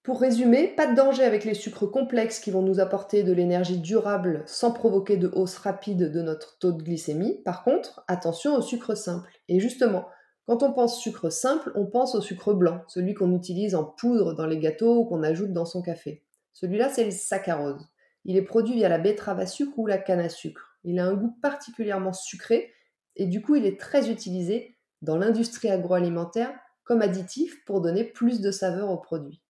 Pour 0.06 0.22
résumer, 0.22 0.68
pas 0.68 0.86
de 0.86 0.96
danger 0.96 1.24
avec 1.24 1.46
les 1.46 1.56
sucres 1.56 1.90
complexes 1.90 2.40
qui 2.40 2.52
vont 2.52 2.62
nous 2.62 2.80
apporter 2.80 3.24
de 3.24 3.34
l'énergie 3.34 3.80
durable 3.80 4.44
sans 4.46 4.72
provoquer 4.72 5.18
de 5.18 5.32
hausse 5.34 5.58
rapide 5.58 6.12
de 6.12 6.22
notre 6.22 6.60
taux 6.60 6.72
de 6.72 6.84
glycémie. 6.84 7.42
Par 7.44 7.64
contre, 7.64 8.04
attention 8.08 8.54
aux 8.54 8.62
sucres 8.62 8.96
simples. 8.96 9.32
Et 9.48 9.60
justement, 9.60 10.06
quand 10.46 10.62
on 10.62 10.74
pense 10.74 11.02
sucre 11.02 11.32
simple, 11.32 11.72
on 11.74 11.88
pense 11.88 12.14
au 12.14 12.22
sucre 12.22 12.54
blanc, 12.54 12.84
celui 12.88 13.16
qu'on 13.16 13.34
utilise 13.34 13.74
en 13.74 13.84
poudre 13.84 14.36
dans 14.36 14.46
les 14.46 14.60
gâteaux 14.60 14.96
ou 14.96 15.06
qu'on 15.06 15.24
ajoute 15.24 15.54
dans 15.54 15.66
son 15.66 15.82
café. 15.82 16.24
Celui-là, 16.54 16.90
c'est 16.90 17.06
le 17.06 17.10
saccharose. 17.10 17.88
Il 18.26 18.38
est 18.38 18.44
produit 18.44 18.76
via 18.76 18.90
la 18.90 19.00
betterave 19.00 19.40
à 19.40 19.48
sucre 19.48 19.80
ou 19.80 19.88
la 19.88 19.98
canne 19.98 20.20
à 20.20 20.30
sucre. 20.30 20.78
Il 20.84 21.00
a 21.00 21.06
un 21.08 21.16
goût 21.16 21.36
particulièrement 21.42 22.14
sucré 22.14 22.72
et 23.16 23.26
du 23.26 23.42
coup, 23.42 23.56
il 23.56 23.66
est 23.66 23.80
très 23.80 24.12
utilisé 24.12 24.78
dans 25.02 25.18
l'industrie 25.18 25.72
agroalimentaire 25.72 26.54
comme 26.84 27.02
additif 27.02 27.66
pour 27.66 27.82
donner 27.82 28.04
plus 28.04 28.40
de 28.40 28.52
saveur 28.52 28.92
au 28.92 28.98
produit. 28.98 29.42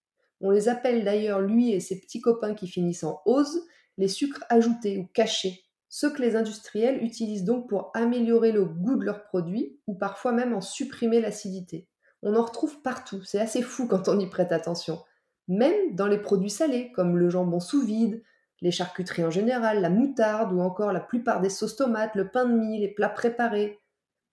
On 0.46 0.52
les 0.52 0.70
appelle 0.70 1.04
d'ailleurs, 1.04 1.42
lui 1.42 1.72
et 1.72 1.80
ses 1.80 2.00
petits 2.00 2.22
copains 2.22 2.54
qui 2.54 2.68
finissent 2.68 3.04
en 3.04 3.20
ose, 3.26 3.66
les 3.98 4.08
sucres 4.08 4.44
ajoutés 4.50 5.00
ou 5.00 5.08
cachés, 5.08 5.64
ceux 5.90 6.12
que 6.12 6.22
les 6.22 6.36
industriels 6.36 7.04
utilisent 7.04 7.46
donc 7.46 7.68
pour 7.68 7.90
améliorer 7.96 8.52
le 8.52 8.64
goût 8.64 8.96
de 8.96 9.06
leurs 9.06 9.24
produits 9.24 9.80
ou 9.88 9.96
parfois 9.96 10.34
même 10.34 10.54
en 10.54 10.62
supprimer 10.62 11.20
l'acidité. 11.20 11.88
On 12.22 12.36
en 12.36 12.44
retrouve 12.44 12.84
partout, 12.84 13.24
c'est 13.24 13.40
assez 13.40 13.64
fou 13.64 13.88
quand 13.90 14.08
on 14.08 14.20
y 14.20 14.30
prête 14.30 14.52
attention. 14.52 15.00
Même 15.48 15.96
dans 15.96 16.06
les 16.06 16.20
produits 16.20 16.52
salés, 16.52 16.92
comme 16.92 17.18
le 17.18 17.32
jambon 17.32 17.60
sous 17.60 17.82
vide, 17.84 18.22
les 18.62 18.70
charcuteries 18.70 19.26
en 19.26 19.32
général, 19.32 19.82
la 19.82 19.90
moutarde 19.90 20.54
ou 20.54 20.60
encore 20.60 20.94
la 20.94 21.00
plupart 21.00 21.42
des 21.42 21.50
sauces 21.50 21.76
tomates, 21.76 22.14
le 22.14 22.30
pain 22.30 22.46
de 22.46 22.54
mie, 22.54 22.80
les 22.80 22.94
plats 22.94 23.10
préparés, 23.10 23.80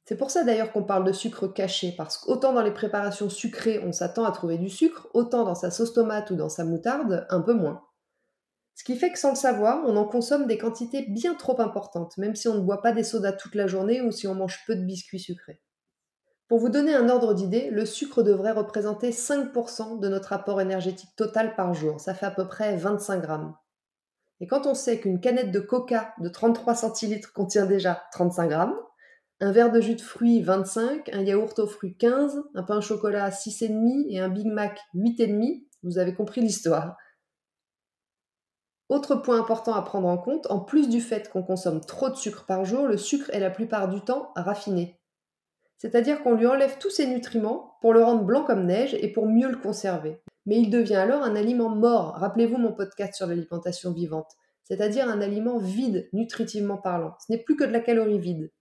c'est 0.04 0.16
pour 0.16 0.30
ça 0.30 0.44
d'ailleurs 0.44 0.73
qu'on 0.73 0.82
parle 0.82 1.04
de 1.04 1.12
sucre 1.12 1.47
caché, 1.47 1.94
parce 1.97 2.18
qu'autant 2.18 2.52
dans 2.52 2.62
les 2.62 2.75
préparations 2.75 3.28
sucrées 3.28 3.80
on 3.85 3.92
s'attend 3.92 4.25
à 4.25 4.32
trouver 4.32 4.59
du 4.59 4.68
sucre, 4.68 5.09
autant 5.14 5.44
dans 5.44 5.54
sa 5.54 5.71
sauce 5.71 5.92
tomate 5.92 6.30
ou 6.30 6.37
dans 6.37 6.49
sa 6.49 6.64
moutarde, 6.64 7.26
un 7.30 7.40
peu 7.40 7.54
moins. 7.54 7.82
Ce 8.75 8.85
qui 8.85 8.97
fait 8.97 9.12
que 9.12 9.18
sans 9.18 9.30
le 9.30 9.37
savoir, 9.37 9.85
on 9.87 9.97
en 9.97 10.06
consomme 10.06 10.47
des 10.47 10.59
quantités 10.59 11.06
bien 11.09 11.35
trop 11.35 11.61
importantes, 11.61 12.16
même 12.16 12.35
si 12.35 12.49
on 12.49 12.54
ne 12.54 12.61
boit 12.61 12.82
pas 12.82 12.92
des 12.92 13.04
sodas 13.04 13.32
toute 13.32 13.54
la 13.54 13.66
journée 13.66 14.00
ou 14.00 14.11
si 14.11 14.26
on 14.26 14.35
mange 14.35 14.61
peu 14.66 14.75
de 14.75 14.82
biscuits 14.82 15.21
sucrés. 15.21 15.61
Pour 16.49 16.59
vous 16.59 16.68
donner 16.68 16.94
un 16.94 17.09
ordre 17.09 17.32
d'idée, 17.32 17.71
le 17.71 17.87
sucre 17.87 18.23
devrait 18.23 18.52
représenter 18.52 19.11
5% 19.11 20.00
de 20.00 20.09
notre 20.09 20.32
apport 20.32 20.61
énergétique 20.61 21.14
total 21.16 21.54
par 21.54 21.75
jour, 21.75 22.00
ça 22.00 22.14
fait 22.14 22.26
à 22.26 22.30
peu 22.30 22.49
près 22.49 22.76
25 22.76 23.23
grammes. 23.23 23.54
Et 24.40 24.47
quand 24.47 24.66
on 24.66 24.75
sait 24.75 24.99
qu'une 24.99 25.21
canette 25.21 25.52
de 25.52 25.61
coca 25.61 26.12
de 26.18 26.28
33 26.28 26.75
centilitres 26.75 27.32
contient 27.32 27.66
déjà 27.66 28.02
35 28.12 28.49
grammes, 28.49 28.76
un 29.42 29.50
verre 29.50 29.72
de 29.72 29.80
jus 29.80 29.96
de 29.96 30.00
fruits 30.00 30.40
25, 30.40 31.11
un 31.12 31.22
yaourt 31.22 31.58
aux 31.58 31.66
fruits 31.66 31.96
15, 31.96 32.44
un 32.54 32.62
pain 32.62 32.76
au 32.76 32.80
chocolat 32.80 33.28
6,5 33.28 34.06
et 34.08 34.20
un 34.20 34.28
Big 34.28 34.46
Mac 34.46 34.78
8,5, 34.94 35.64
vous 35.82 35.99
avez 35.99 36.14
compris 36.14 36.40
l'histoire. 36.40 36.96
Autre 38.88 39.16
point 39.16 39.40
important 39.40 39.75
à 39.75 39.82
prendre 39.82 40.06
en 40.06 40.16
compte, 40.16 40.46
en 40.49 40.61
plus 40.61 40.88
du 40.88 41.00
fait 41.00 41.28
qu'on 41.28 41.42
consomme 41.42 41.80
trop 41.80 42.08
de 42.08 42.14
sucre 42.14 42.46
par 42.46 42.64
jour, 42.64 42.87
le 42.87 42.96
sucre 42.96 43.30
est 43.30 43.40
la 43.40 43.50
plupart 43.50 43.88
du 43.88 44.00
temps 44.00 44.30
raffiné. 44.37 45.00
C'est-à-dire 45.76 46.22
qu'on 46.22 46.34
lui 46.34 46.46
enlève 46.46 46.78
tous 46.78 46.90
ses 46.90 47.08
nutriments 47.08 47.78
pour 47.80 47.92
le 47.92 48.04
rendre 48.04 48.22
blanc 48.22 48.44
comme 48.44 48.64
neige 48.64 48.94
et 48.94 49.11
pour 49.11 49.26
mieux 49.26 49.50
le 49.50 49.56
conserver. 49.56 50.22
Mais 50.46 50.58
il 50.58 50.70
devient 50.70 50.94
alors 50.94 51.25
un 51.25 51.34
aliment 51.34 51.70
mort. 51.70 52.14
Rappelez-vous 52.14 52.58
mon 52.58 52.75
podcast 52.75 53.14
sur 53.14 53.26
l'alimentation 53.26 53.90
vivante. 53.92 54.30
C'est-à-dire 54.62 55.08
un 55.08 55.20
aliment 55.20 55.58
vide, 55.58 56.08
nutritivement 56.12 56.76
parlant. 56.76 57.16
Ce 57.26 57.32
n'est 57.32 57.42
plus 57.42 57.56
que 57.56 57.64
de 57.64 57.72
la 57.72 57.80
calorie 57.80 58.20
vide. 58.20 58.52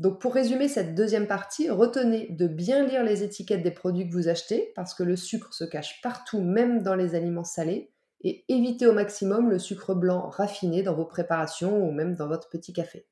Donc 0.00 0.18
pour 0.18 0.32
résumer 0.32 0.66
cette 0.66 0.94
deuxième 0.94 1.26
partie, 1.26 1.68
retenez 1.68 2.28
de 2.30 2.46
bien 2.46 2.86
lire 2.86 3.04
les 3.04 3.22
étiquettes 3.22 3.62
des 3.62 3.70
produits 3.70 4.08
que 4.08 4.14
vous 4.14 4.28
achetez, 4.28 4.72
parce 4.74 4.94
que 4.94 5.02
le 5.02 5.14
sucre 5.14 5.52
se 5.52 5.64
cache 5.64 6.00
partout, 6.00 6.40
même 6.40 6.82
dans 6.82 6.94
les 6.94 7.14
aliments 7.14 7.44
salés, 7.44 7.92
et 8.22 8.46
évitez 8.48 8.86
au 8.86 8.94
maximum 8.94 9.50
le 9.50 9.58
sucre 9.58 9.94
blanc 9.94 10.30
raffiné 10.30 10.82
dans 10.82 10.94
vos 10.94 11.04
préparations 11.04 11.86
ou 11.86 11.92
même 11.92 12.16
dans 12.16 12.28
votre 12.28 12.48
petit 12.48 12.72
café. 12.72 13.06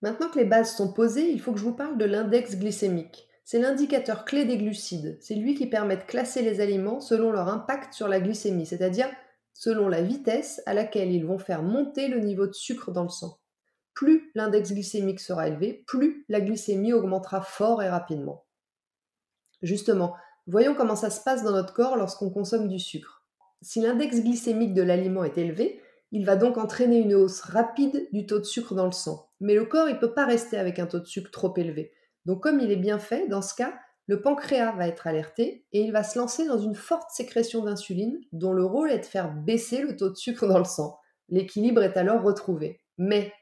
Maintenant 0.00 0.28
que 0.28 0.38
les 0.38 0.44
bases 0.44 0.76
sont 0.76 0.92
posées, 0.92 1.28
il 1.28 1.40
faut 1.40 1.52
que 1.52 1.58
je 1.58 1.64
vous 1.64 1.74
parle 1.74 1.98
de 1.98 2.04
l'index 2.04 2.56
glycémique. 2.56 3.26
C'est 3.44 3.58
l'indicateur 3.58 4.24
clé 4.24 4.44
des 4.44 4.58
glucides. 4.58 5.18
C'est 5.20 5.34
lui 5.34 5.56
qui 5.56 5.66
permet 5.66 5.96
de 5.96 6.04
classer 6.04 6.40
les 6.40 6.60
aliments 6.60 7.00
selon 7.00 7.32
leur 7.32 7.48
impact 7.48 7.94
sur 7.94 8.06
la 8.06 8.20
glycémie, 8.20 8.66
c'est-à-dire 8.66 9.08
selon 9.54 9.88
la 9.88 10.02
vitesse 10.02 10.62
à 10.66 10.74
laquelle 10.74 11.10
ils 11.10 11.26
vont 11.26 11.38
faire 11.38 11.64
monter 11.64 12.06
le 12.06 12.20
niveau 12.20 12.46
de 12.46 12.52
sucre 12.52 12.92
dans 12.92 13.02
le 13.02 13.08
sang. 13.08 13.40
Plus 13.98 14.30
l'index 14.36 14.72
glycémique 14.72 15.18
sera 15.18 15.48
élevé, 15.48 15.82
plus 15.88 16.24
la 16.28 16.40
glycémie 16.40 16.92
augmentera 16.92 17.40
fort 17.42 17.82
et 17.82 17.88
rapidement. 17.88 18.44
Justement, 19.60 20.14
voyons 20.46 20.76
comment 20.76 20.94
ça 20.94 21.10
se 21.10 21.20
passe 21.20 21.42
dans 21.42 21.50
notre 21.50 21.74
corps 21.74 21.96
lorsqu'on 21.96 22.30
consomme 22.30 22.68
du 22.68 22.78
sucre. 22.78 23.26
Si 23.60 23.80
l'index 23.80 24.20
glycémique 24.20 24.72
de 24.72 24.82
l'aliment 24.82 25.24
est 25.24 25.36
élevé, 25.36 25.82
il 26.12 26.24
va 26.24 26.36
donc 26.36 26.58
entraîner 26.58 27.00
une 27.00 27.12
hausse 27.12 27.40
rapide 27.40 28.06
du 28.12 28.24
taux 28.24 28.38
de 28.38 28.44
sucre 28.44 28.76
dans 28.76 28.86
le 28.86 28.92
sang. 28.92 29.30
Mais 29.40 29.56
le 29.56 29.64
corps, 29.64 29.88
il 29.88 29.96
ne 29.96 29.98
peut 29.98 30.14
pas 30.14 30.26
rester 30.26 30.56
avec 30.56 30.78
un 30.78 30.86
taux 30.86 31.00
de 31.00 31.04
sucre 31.04 31.32
trop 31.32 31.52
élevé. 31.56 31.92
Donc 32.24 32.40
comme 32.40 32.60
il 32.60 32.70
est 32.70 32.76
bien 32.76 33.00
fait, 33.00 33.26
dans 33.26 33.42
ce 33.42 33.56
cas, 33.56 33.74
le 34.06 34.22
pancréas 34.22 34.76
va 34.76 34.86
être 34.86 35.08
alerté 35.08 35.66
et 35.72 35.80
il 35.80 35.90
va 35.90 36.04
se 36.04 36.20
lancer 36.20 36.46
dans 36.46 36.58
une 36.58 36.76
forte 36.76 37.10
sécrétion 37.10 37.64
d'insuline 37.64 38.20
dont 38.30 38.52
le 38.52 38.64
rôle 38.64 38.92
est 38.92 39.00
de 39.00 39.06
faire 39.06 39.34
baisser 39.34 39.82
le 39.82 39.96
taux 39.96 40.10
de 40.10 40.14
sucre 40.14 40.46
dans 40.46 40.58
le 40.58 40.64
sang. 40.64 41.00
L'équilibre 41.30 41.82
est 41.82 41.96
alors 41.96 42.22
retrouvé. 42.22 42.80
Mais 42.96 43.32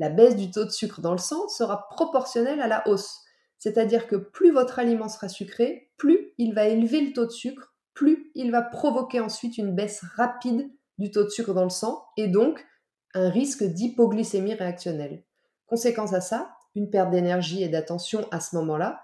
la 0.00 0.08
baisse 0.08 0.34
du 0.34 0.50
taux 0.50 0.64
de 0.64 0.70
sucre 0.70 1.02
dans 1.02 1.12
le 1.12 1.18
sang 1.18 1.46
sera 1.48 1.86
proportionnelle 1.90 2.60
à 2.62 2.66
la 2.66 2.88
hausse. 2.88 3.20
C'est-à-dire 3.58 4.06
que 4.06 4.16
plus 4.16 4.50
votre 4.50 4.78
aliment 4.78 5.10
sera 5.10 5.28
sucré, 5.28 5.92
plus 5.98 6.32
il 6.38 6.54
va 6.54 6.64
élever 6.64 7.02
le 7.02 7.12
taux 7.12 7.26
de 7.26 7.30
sucre, 7.30 7.74
plus 7.92 8.32
il 8.34 8.50
va 8.50 8.62
provoquer 8.62 9.20
ensuite 9.20 9.58
une 9.58 9.74
baisse 9.74 10.00
rapide 10.16 10.70
du 10.98 11.10
taux 11.10 11.24
de 11.24 11.28
sucre 11.28 11.52
dans 11.52 11.64
le 11.64 11.70
sang 11.70 12.02
et 12.16 12.28
donc 12.28 12.66
un 13.12 13.28
risque 13.28 13.62
d'hypoglycémie 13.62 14.54
réactionnelle. 14.54 15.22
Conséquence 15.66 16.14
à 16.14 16.22
ça, 16.22 16.50
une 16.74 16.88
perte 16.88 17.10
d'énergie 17.10 17.62
et 17.62 17.68
d'attention 17.68 18.26
à 18.30 18.40
ce 18.40 18.56
moment-là, 18.56 19.02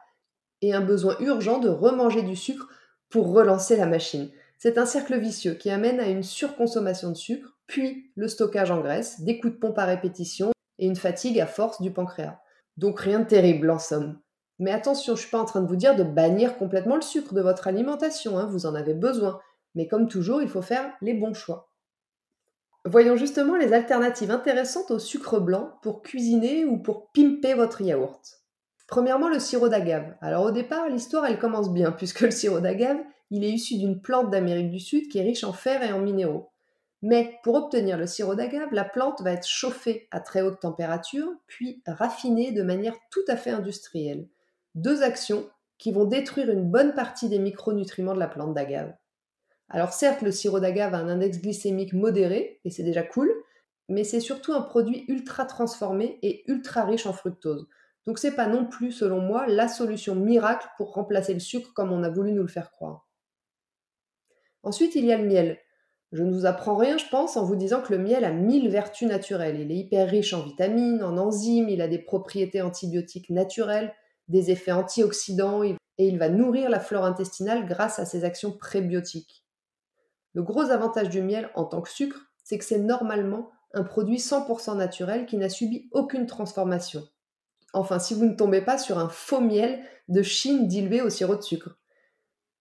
et 0.62 0.72
un 0.72 0.80
besoin 0.80 1.18
urgent 1.20 1.58
de 1.58 1.68
remanger 1.68 2.22
du 2.22 2.36
sucre 2.36 2.68
pour 3.10 3.32
relancer 3.32 3.76
la 3.76 3.86
machine. 3.86 4.30
C'est 4.56 4.78
un 4.78 4.86
cercle 4.86 5.18
vicieux 5.18 5.54
qui 5.54 5.68
amène 5.68 6.00
à 6.00 6.08
une 6.08 6.22
surconsommation 6.22 7.10
de 7.10 7.16
sucre, 7.16 7.58
puis 7.66 8.10
le 8.14 8.28
stockage 8.28 8.70
en 8.70 8.80
graisse, 8.80 9.20
des 9.20 9.38
coups 9.38 9.52
de 9.52 9.58
pompe 9.58 9.78
à 9.78 9.84
répétition 9.84 10.52
et 10.78 10.86
une 10.86 10.96
fatigue 10.96 11.40
à 11.40 11.46
force 11.46 11.80
du 11.80 11.90
pancréas. 11.90 12.38
Donc 12.76 13.00
rien 13.00 13.20
de 13.20 13.24
terrible 13.24 13.70
en 13.70 13.78
somme. 13.78 14.20
Mais 14.58 14.70
attention, 14.70 15.14
je 15.14 15.20
ne 15.20 15.22
suis 15.22 15.30
pas 15.30 15.40
en 15.40 15.44
train 15.44 15.60
de 15.60 15.68
vous 15.68 15.76
dire 15.76 15.96
de 15.96 16.02
bannir 16.02 16.56
complètement 16.56 16.96
le 16.96 17.02
sucre 17.02 17.34
de 17.34 17.42
votre 17.42 17.68
alimentation, 17.68 18.38
hein, 18.38 18.46
vous 18.46 18.66
en 18.66 18.74
avez 18.74 18.94
besoin. 18.94 19.38
Mais 19.74 19.86
comme 19.86 20.08
toujours, 20.08 20.40
il 20.40 20.48
faut 20.48 20.62
faire 20.62 20.92
les 21.02 21.14
bons 21.14 21.34
choix. 21.34 21.70
Voyons 22.86 23.16
justement 23.16 23.56
les 23.56 23.72
alternatives 23.72 24.30
intéressantes 24.30 24.90
au 24.90 24.98
sucre 24.98 25.40
blanc 25.40 25.72
pour 25.82 26.02
cuisiner 26.02 26.64
ou 26.64 26.78
pour 26.78 27.10
pimper 27.12 27.54
votre 27.54 27.82
yaourt. 27.82 28.22
Premièrement, 28.86 29.28
le 29.28 29.40
sirop 29.40 29.68
d'agave. 29.68 30.14
Alors 30.20 30.44
au 30.44 30.50
départ, 30.52 30.88
l'histoire 30.88 31.26
elle 31.26 31.38
commence 31.38 31.72
bien 31.72 31.90
puisque 31.90 32.20
le 32.20 32.30
sirop 32.30 32.60
d'agave, 32.60 32.98
il 33.30 33.42
est 33.44 33.50
issu 33.50 33.76
d'une 33.76 34.00
plante 34.00 34.30
d'Amérique 34.30 34.70
du 34.70 34.78
Sud 34.78 35.08
qui 35.08 35.18
est 35.18 35.22
riche 35.22 35.42
en 35.42 35.52
fer 35.52 35.82
et 35.82 35.92
en 35.92 35.98
minéraux. 35.98 36.52
Mais 37.08 37.38
pour 37.44 37.54
obtenir 37.54 37.96
le 37.96 38.08
sirop 38.08 38.34
d'agave, 38.34 38.70
la 38.72 38.82
plante 38.84 39.22
va 39.22 39.30
être 39.30 39.46
chauffée 39.46 40.08
à 40.10 40.18
très 40.18 40.42
haute 40.42 40.58
température, 40.58 41.30
puis 41.46 41.80
raffinée 41.86 42.50
de 42.50 42.64
manière 42.64 42.96
tout 43.12 43.22
à 43.28 43.36
fait 43.36 43.50
industrielle. 43.50 44.26
Deux 44.74 45.04
actions 45.04 45.48
qui 45.78 45.92
vont 45.92 46.04
détruire 46.04 46.50
une 46.50 46.68
bonne 46.68 46.94
partie 46.94 47.28
des 47.28 47.38
micronutriments 47.38 48.14
de 48.14 48.18
la 48.18 48.26
plante 48.26 48.54
d'agave. 48.54 48.92
Alors 49.68 49.92
certes, 49.92 50.20
le 50.20 50.32
sirop 50.32 50.58
d'agave 50.58 50.94
a 50.94 50.98
un 50.98 51.08
index 51.08 51.40
glycémique 51.40 51.92
modéré, 51.92 52.60
et 52.64 52.70
c'est 52.70 52.82
déjà 52.82 53.04
cool, 53.04 53.32
mais 53.88 54.02
c'est 54.02 54.18
surtout 54.18 54.52
un 54.52 54.62
produit 54.62 55.04
ultra 55.06 55.44
transformé 55.44 56.18
et 56.22 56.42
ultra 56.50 56.82
riche 56.82 57.06
en 57.06 57.12
fructose. 57.12 57.68
Donc 58.08 58.18
c'est 58.18 58.34
pas 58.34 58.48
non 58.48 58.66
plus, 58.66 58.90
selon 58.90 59.20
moi, 59.20 59.46
la 59.46 59.68
solution 59.68 60.16
miracle 60.16 60.66
pour 60.76 60.94
remplacer 60.94 61.34
le 61.34 61.38
sucre 61.40 61.72
comme 61.72 61.92
on 61.92 62.02
a 62.02 62.10
voulu 62.10 62.32
nous 62.32 62.42
le 62.42 62.48
faire 62.48 62.72
croire. 62.72 63.08
Ensuite, 64.64 64.96
il 64.96 65.04
y 65.04 65.12
a 65.12 65.18
le 65.18 65.28
miel. 65.28 65.60
Je 66.12 66.22
ne 66.22 66.32
vous 66.32 66.46
apprends 66.46 66.76
rien, 66.76 66.98
je 66.98 67.08
pense, 67.10 67.36
en 67.36 67.44
vous 67.44 67.56
disant 67.56 67.80
que 67.80 67.92
le 67.92 67.98
miel 67.98 68.24
a 68.24 68.32
mille 68.32 68.68
vertus 68.68 69.08
naturelles. 69.08 69.60
Il 69.60 69.72
est 69.72 69.76
hyper 69.76 70.08
riche 70.08 70.32
en 70.32 70.42
vitamines, 70.42 71.02
en 71.02 71.16
enzymes, 71.18 71.68
il 71.68 71.80
a 71.80 71.88
des 71.88 71.98
propriétés 71.98 72.62
antibiotiques 72.62 73.30
naturelles, 73.30 73.92
des 74.28 74.50
effets 74.50 74.72
antioxydants, 74.72 75.62
et 75.64 75.76
il 75.98 76.18
va 76.18 76.28
nourrir 76.28 76.70
la 76.70 76.80
flore 76.80 77.04
intestinale 77.04 77.66
grâce 77.66 77.98
à 77.98 78.04
ses 78.04 78.24
actions 78.24 78.52
prébiotiques. 78.56 79.44
Le 80.34 80.42
gros 80.42 80.70
avantage 80.70 81.08
du 81.08 81.22
miel 81.22 81.50
en 81.54 81.64
tant 81.64 81.80
que 81.80 81.90
sucre, 81.90 82.30
c'est 82.44 82.58
que 82.58 82.64
c'est 82.64 82.78
normalement 82.78 83.50
un 83.72 83.82
produit 83.82 84.18
100% 84.18 84.76
naturel 84.76 85.26
qui 85.26 85.36
n'a 85.36 85.48
subi 85.48 85.88
aucune 85.92 86.26
transformation. 86.26 87.02
Enfin, 87.72 87.98
si 87.98 88.14
vous 88.14 88.24
ne 88.24 88.34
tombez 88.34 88.62
pas 88.62 88.78
sur 88.78 88.98
un 88.98 89.08
faux 89.08 89.40
miel 89.40 89.82
de 90.08 90.22
Chine 90.22 90.68
dilué 90.68 91.02
au 91.02 91.10
sirop 91.10 91.36
de 91.36 91.42
sucre. 91.42 91.78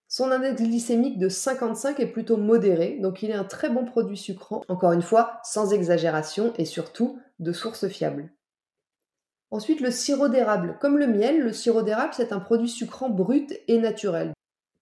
Son 0.08 0.32
index 0.32 0.62
glycémique 0.62 1.18
de 1.18 1.30
55 1.30 2.00
est 2.00 2.08
plutôt 2.08 2.38
modéré, 2.38 3.00
donc 3.02 3.24
il 3.24 3.32
est 3.32 3.36
un 3.36 3.44
très 3.44 3.70
bon 3.70 3.86
produit 3.86 4.18
sucrant, 4.18 4.62
encore 4.68 4.94
une 4.94 5.02
fois, 5.02 5.40
sans 5.44 5.74
exagération 5.74 6.54
et 6.58 6.66
surtout 6.66 7.20
de 7.40 7.52
source 7.52 7.88
fiable. 7.88 8.32
Ensuite, 9.52 9.82
le 9.82 9.92
sirop 9.92 10.28
d'érable. 10.28 10.78
Comme 10.82 10.98
le 10.98 11.08
miel, 11.08 11.40
le 11.40 11.54
sirop 11.54 11.82
d'érable, 11.82 12.14
c'est 12.14 12.34
un 12.34 12.40
produit 12.40 12.70
sucrant 12.70 13.10
brut 13.10 13.54
et 13.68 13.80
naturel. 13.80 14.34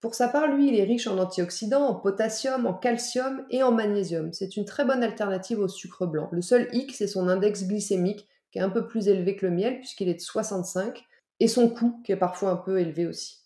Pour 0.01 0.15
sa 0.15 0.27
part, 0.27 0.47
lui, 0.47 0.67
il 0.67 0.79
est 0.79 0.83
riche 0.83 1.07
en 1.07 1.17
antioxydants, 1.17 1.87
en 1.87 1.95
potassium, 1.95 2.65
en 2.65 2.73
calcium 2.73 3.45
et 3.49 3.63
en 3.63 3.71
magnésium. 3.71 4.33
C'est 4.33 4.57
une 4.57 4.65
très 4.65 4.83
bonne 4.83 5.03
alternative 5.03 5.59
au 5.59 5.67
sucre 5.67 6.05
blanc. 6.05 6.27
Le 6.31 6.41
seul 6.41 6.67
hic, 6.73 6.93
c'est 6.93 7.07
son 7.07 7.29
index 7.29 7.65
glycémique 7.65 8.27
qui 8.51 8.59
est 8.59 8.61
un 8.61 8.69
peu 8.69 8.85
plus 8.85 9.07
élevé 9.07 9.35
que 9.35 9.45
le 9.45 9.51
miel, 9.53 9.79
puisqu'il 9.79 10.09
est 10.09 10.15
de 10.15 10.19
65, 10.19 11.05
et 11.39 11.47
son 11.47 11.69
coût, 11.69 12.01
qui 12.03 12.11
est 12.11 12.17
parfois 12.17 12.51
un 12.51 12.57
peu 12.57 12.79
élevé 12.79 13.07
aussi. 13.07 13.42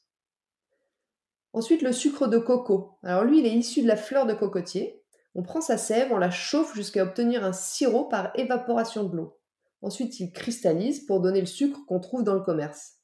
Ensuite, 1.57 1.81
le 1.81 1.91
sucre 1.91 2.27
de 2.27 2.37
coco. 2.37 2.99
Alors 3.01 3.23
lui, 3.23 3.39
il 3.39 3.47
est 3.47 3.55
issu 3.55 3.81
de 3.81 3.87
la 3.87 3.95
fleur 3.95 4.27
de 4.27 4.35
cocotier. 4.35 5.01
On 5.33 5.41
prend 5.41 5.59
sa 5.59 5.79
sève, 5.79 6.11
on 6.11 6.19
la 6.19 6.29
chauffe 6.29 6.75
jusqu'à 6.75 7.01
obtenir 7.01 7.43
un 7.43 7.51
sirop 7.51 8.05
par 8.05 8.29
évaporation 8.35 9.05
de 9.05 9.15
l'eau. 9.15 9.39
Ensuite, 9.81 10.19
il 10.19 10.31
cristallise 10.31 11.07
pour 11.07 11.19
donner 11.19 11.39
le 11.39 11.47
sucre 11.47 11.79
qu'on 11.87 11.99
trouve 11.99 12.23
dans 12.23 12.35
le 12.35 12.41
commerce. 12.41 12.97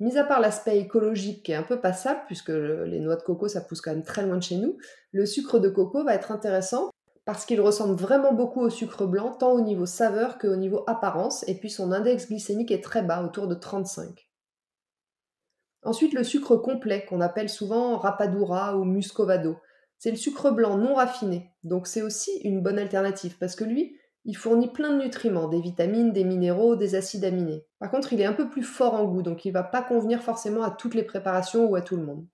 Mis 0.00 0.16
à 0.16 0.24
part 0.24 0.40
l'aspect 0.40 0.78
écologique 0.78 1.42
qui 1.42 1.52
est 1.52 1.54
un 1.54 1.64
peu 1.64 1.82
passable, 1.82 2.22
puisque 2.28 2.48
les 2.48 2.98
noix 2.98 3.16
de 3.16 3.22
coco, 3.22 3.46
ça 3.46 3.60
pousse 3.60 3.82
quand 3.82 3.90
même 3.90 4.04
très 4.04 4.24
loin 4.24 4.38
de 4.38 4.42
chez 4.42 4.56
nous, 4.56 4.78
le 5.10 5.26
sucre 5.26 5.58
de 5.58 5.68
coco 5.68 6.02
va 6.02 6.14
être 6.14 6.32
intéressant 6.32 6.88
parce 7.26 7.44
qu'il 7.44 7.60
ressemble 7.60 7.94
vraiment 7.94 8.32
beaucoup 8.32 8.62
au 8.62 8.70
sucre 8.70 9.04
blanc, 9.04 9.32
tant 9.32 9.52
au 9.52 9.60
niveau 9.60 9.84
saveur 9.84 10.38
qu'au 10.38 10.56
niveau 10.56 10.82
apparence, 10.86 11.46
et 11.46 11.58
puis 11.58 11.68
son 11.68 11.92
index 11.92 12.26
glycémique 12.28 12.70
est 12.70 12.82
très 12.82 13.02
bas, 13.02 13.22
autour 13.22 13.48
de 13.48 13.54
35. 13.54 14.31
Ensuite, 15.82 16.14
le 16.14 16.24
sucre 16.24 16.56
complet, 16.56 17.04
qu'on 17.06 17.20
appelle 17.20 17.48
souvent 17.48 17.96
rapadura 17.96 18.76
ou 18.76 18.84
muscovado. 18.84 19.56
C'est 19.98 20.10
le 20.10 20.16
sucre 20.16 20.50
blanc 20.50 20.76
non 20.76 20.94
raffiné, 20.94 21.50
donc 21.64 21.86
c'est 21.86 22.02
aussi 22.02 22.30
une 22.44 22.60
bonne 22.60 22.78
alternative, 22.78 23.36
parce 23.38 23.56
que 23.56 23.64
lui, 23.64 23.96
il 24.24 24.36
fournit 24.36 24.68
plein 24.68 24.92
de 24.92 25.02
nutriments, 25.02 25.48
des 25.48 25.60
vitamines, 25.60 26.12
des 26.12 26.24
minéraux, 26.24 26.76
des 26.76 26.94
acides 26.94 27.24
aminés. 27.24 27.66
Par 27.80 27.90
contre, 27.90 28.12
il 28.12 28.20
est 28.20 28.26
un 28.26 28.32
peu 28.32 28.48
plus 28.48 28.62
fort 28.62 28.94
en 28.94 29.04
goût, 29.04 29.22
donc 29.22 29.44
il 29.44 29.48
ne 29.48 29.54
va 29.54 29.64
pas 29.64 29.82
convenir 29.82 30.22
forcément 30.22 30.62
à 30.62 30.70
toutes 30.70 30.94
les 30.94 31.02
préparations 31.02 31.66
ou 31.66 31.74
à 31.74 31.82
tout 31.82 31.96
le 31.96 32.04
monde. 32.04 32.26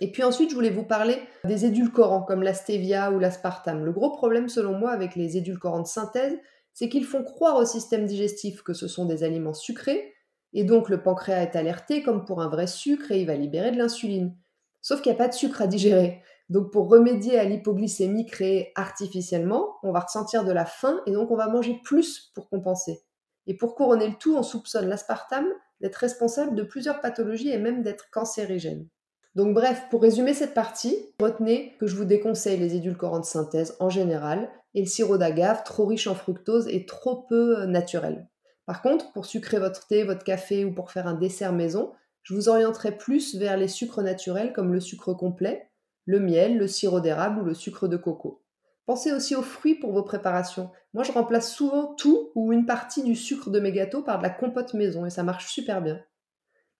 Et 0.00 0.10
puis 0.10 0.24
ensuite, 0.24 0.50
je 0.50 0.54
voulais 0.54 0.70
vous 0.70 0.84
parler 0.84 1.18
des 1.44 1.66
édulcorants 1.66 2.22
comme 2.22 2.42
la 2.42 2.54
stevia 2.54 3.12
ou 3.12 3.18
l'aspartame. 3.18 3.84
Le 3.84 3.92
gros 3.92 4.10
problème 4.10 4.48
selon 4.48 4.76
moi 4.76 4.90
avec 4.90 5.14
les 5.14 5.36
édulcorants 5.36 5.82
de 5.82 5.86
synthèse, 5.86 6.38
c'est 6.72 6.88
qu'ils 6.88 7.04
font 7.04 7.22
croire 7.22 7.56
au 7.56 7.66
système 7.66 8.06
digestif 8.06 8.62
que 8.62 8.72
ce 8.72 8.88
sont 8.88 9.04
des 9.04 9.22
aliments 9.22 9.52
sucrés, 9.52 10.14
et 10.52 10.64
donc 10.64 10.88
le 10.88 11.02
pancréas 11.02 11.42
est 11.42 11.56
alerté 11.56 12.02
comme 12.02 12.24
pour 12.24 12.42
un 12.42 12.48
vrai 12.48 12.66
sucre 12.66 13.12
et 13.12 13.20
il 13.20 13.26
va 13.26 13.34
libérer 13.34 13.70
de 13.70 13.78
l'insuline. 13.78 14.36
Sauf 14.80 15.02
qu'il 15.02 15.12
n'y 15.12 15.16
a 15.16 15.18
pas 15.18 15.28
de 15.28 15.34
sucre 15.34 15.62
à 15.62 15.66
digérer. 15.66 16.22
Donc 16.48 16.72
pour 16.72 16.88
remédier 16.88 17.38
à 17.38 17.44
l'hypoglycémie 17.44 18.26
créée 18.26 18.72
artificiellement, 18.74 19.76
on 19.82 19.92
va 19.92 20.00
ressentir 20.00 20.44
de 20.44 20.52
la 20.52 20.64
faim 20.64 21.00
et 21.06 21.12
donc 21.12 21.30
on 21.30 21.36
va 21.36 21.48
manger 21.48 21.80
plus 21.84 22.32
pour 22.34 22.48
compenser. 22.48 23.02
Et 23.46 23.56
pour 23.56 23.74
couronner 23.74 24.08
le 24.08 24.14
tout, 24.14 24.36
on 24.36 24.42
soupçonne 24.42 24.88
l'aspartame 24.88 25.48
d'être 25.80 25.96
responsable 25.96 26.54
de 26.54 26.62
plusieurs 26.62 27.00
pathologies 27.00 27.50
et 27.50 27.58
même 27.58 27.82
d'être 27.82 28.10
cancérigène. 28.10 28.88
Donc 29.36 29.54
bref, 29.54 29.86
pour 29.90 30.02
résumer 30.02 30.34
cette 30.34 30.54
partie, 30.54 31.14
retenez 31.20 31.76
que 31.78 31.86
je 31.86 31.94
vous 31.94 32.04
déconseille 32.04 32.58
les 32.58 32.74
édulcorants 32.74 33.20
de 33.20 33.24
synthèse 33.24 33.76
en 33.78 33.88
général 33.88 34.50
et 34.74 34.80
le 34.80 34.86
sirop 34.86 35.18
d'agave 35.18 35.62
trop 35.64 35.86
riche 35.86 36.08
en 36.08 36.14
fructose 36.14 36.66
et 36.68 36.84
trop 36.84 37.26
peu 37.28 37.60
euh, 37.60 37.66
naturel. 37.66 38.28
Par 38.70 38.82
contre, 38.82 39.10
pour 39.10 39.26
sucrer 39.26 39.58
votre 39.58 39.88
thé, 39.88 40.04
votre 40.04 40.22
café 40.22 40.64
ou 40.64 40.72
pour 40.72 40.92
faire 40.92 41.08
un 41.08 41.14
dessert 41.14 41.52
maison, 41.52 41.90
je 42.22 42.34
vous 42.34 42.48
orienterai 42.48 42.96
plus 42.96 43.34
vers 43.34 43.56
les 43.56 43.66
sucres 43.66 44.00
naturels 44.00 44.52
comme 44.52 44.72
le 44.72 44.78
sucre 44.78 45.12
complet, 45.12 45.68
le 46.04 46.20
miel, 46.20 46.56
le 46.56 46.68
sirop 46.68 47.00
d'érable 47.00 47.40
ou 47.40 47.44
le 47.44 47.54
sucre 47.54 47.88
de 47.88 47.96
coco. 47.96 48.44
Pensez 48.86 49.10
aussi 49.12 49.34
aux 49.34 49.42
fruits 49.42 49.74
pour 49.74 49.92
vos 49.92 50.04
préparations. 50.04 50.70
Moi, 50.94 51.02
je 51.02 51.10
remplace 51.10 51.52
souvent 51.52 51.96
tout 51.96 52.30
ou 52.36 52.52
une 52.52 52.64
partie 52.64 53.02
du 53.02 53.16
sucre 53.16 53.50
de 53.50 53.58
mes 53.58 53.72
gâteaux 53.72 54.04
par 54.04 54.18
de 54.18 54.22
la 54.22 54.30
compote 54.30 54.72
maison 54.74 55.04
et 55.04 55.10
ça 55.10 55.24
marche 55.24 55.52
super 55.52 55.82
bien. 55.82 56.00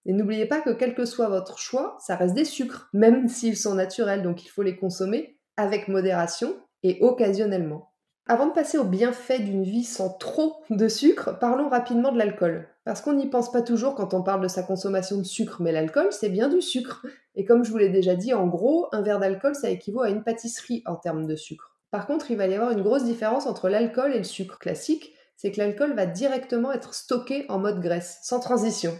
Et 0.05 0.13
n'oubliez 0.13 0.45
pas 0.45 0.61
que 0.61 0.69
quel 0.69 0.95
que 0.95 1.03
soit 1.03 1.27
votre 1.27 1.57
choix, 1.57 1.97
ça 1.99 2.15
reste 2.15 2.35
des 2.35 2.45
sucres, 2.45 2.87
même 2.93 3.27
s'ils 3.27 3.57
sont 3.57 3.75
naturels, 3.75 4.23
donc 4.23 4.45
il 4.45 4.47
faut 4.47 4.63
les 4.63 4.77
consommer 4.77 5.37
avec 5.57 5.89
modération 5.89 6.55
et 6.83 6.99
occasionnellement. 7.01 7.90
Avant 8.27 8.47
de 8.47 8.53
passer 8.53 8.77
aux 8.77 8.85
bienfaits 8.85 9.41
d'une 9.41 9.63
vie 9.63 9.83
sans 9.83 10.09
trop 10.09 10.61
de 10.69 10.87
sucre, 10.87 11.37
parlons 11.39 11.69
rapidement 11.69 12.11
de 12.11 12.17
l'alcool. 12.17 12.67
Parce 12.85 13.01
qu'on 13.01 13.13
n'y 13.13 13.29
pense 13.29 13.51
pas 13.51 13.61
toujours 13.61 13.95
quand 13.95 14.13
on 14.13 14.23
parle 14.23 14.41
de 14.41 14.47
sa 14.47 14.63
consommation 14.63 15.17
de 15.17 15.23
sucre, 15.23 15.61
mais 15.61 15.71
l'alcool, 15.71 16.07
c'est 16.11 16.29
bien 16.29 16.47
du 16.47 16.61
sucre. 16.61 17.05
Et 17.35 17.45
comme 17.45 17.63
je 17.63 17.71
vous 17.71 17.77
l'ai 17.77 17.89
déjà 17.89 18.15
dit, 18.15 18.33
en 18.33 18.47
gros, 18.47 18.87
un 18.91 19.01
verre 19.01 19.19
d'alcool, 19.19 19.55
ça 19.55 19.69
équivaut 19.69 20.01
à 20.01 20.09
une 20.09 20.23
pâtisserie 20.23 20.83
en 20.85 20.95
termes 20.95 21.25
de 21.25 21.35
sucre. 21.35 21.75
Par 21.89 22.07
contre, 22.07 22.31
il 22.31 22.37
va 22.37 22.47
y 22.47 22.53
avoir 22.53 22.71
une 22.71 22.83
grosse 22.83 23.03
différence 23.03 23.47
entre 23.47 23.69
l'alcool 23.69 24.13
et 24.13 24.19
le 24.19 24.23
sucre 24.23 24.59
classique, 24.59 25.13
c'est 25.35 25.51
que 25.51 25.59
l'alcool 25.59 25.93
va 25.95 26.05
directement 26.05 26.71
être 26.71 26.93
stocké 26.93 27.45
en 27.49 27.57
mode 27.57 27.81
graisse, 27.81 28.19
sans 28.21 28.39
transition. 28.39 28.95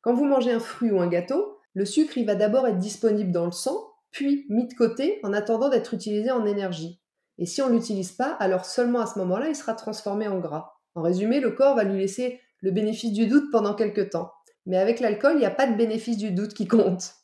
Quand 0.00 0.14
vous 0.14 0.24
mangez 0.24 0.52
un 0.52 0.60
fruit 0.60 0.92
ou 0.92 1.00
un 1.00 1.08
gâteau, 1.08 1.58
le 1.74 1.84
sucre, 1.84 2.16
il 2.16 2.26
va 2.26 2.36
d'abord 2.36 2.66
être 2.66 2.78
disponible 2.78 3.32
dans 3.32 3.46
le 3.46 3.52
sang, 3.52 3.92
puis 4.10 4.46
mis 4.48 4.68
de 4.68 4.74
côté 4.74 5.18
en 5.22 5.32
attendant 5.32 5.68
d'être 5.68 5.92
utilisé 5.92 6.30
en 6.30 6.46
énergie. 6.46 6.99
Et 7.40 7.46
si 7.46 7.62
on 7.62 7.68
ne 7.68 7.74
l'utilise 7.74 8.12
pas, 8.12 8.36
alors 8.38 8.66
seulement 8.66 9.00
à 9.00 9.06
ce 9.06 9.18
moment-là, 9.18 9.48
il 9.48 9.56
sera 9.56 9.74
transformé 9.74 10.28
en 10.28 10.38
gras. 10.38 10.74
En 10.94 11.02
résumé, 11.02 11.40
le 11.40 11.50
corps 11.50 11.74
va 11.74 11.84
lui 11.84 11.98
laisser 11.98 12.38
le 12.60 12.70
bénéfice 12.70 13.12
du 13.12 13.26
doute 13.26 13.50
pendant 13.50 13.74
quelques 13.74 14.10
temps. 14.10 14.30
Mais 14.66 14.76
avec 14.76 15.00
l'alcool, 15.00 15.32
il 15.34 15.38
n'y 15.38 15.46
a 15.46 15.50
pas 15.50 15.66
de 15.66 15.74
bénéfice 15.74 16.18
du 16.18 16.32
doute 16.32 16.52
qui 16.52 16.68
compte. 16.68 17.14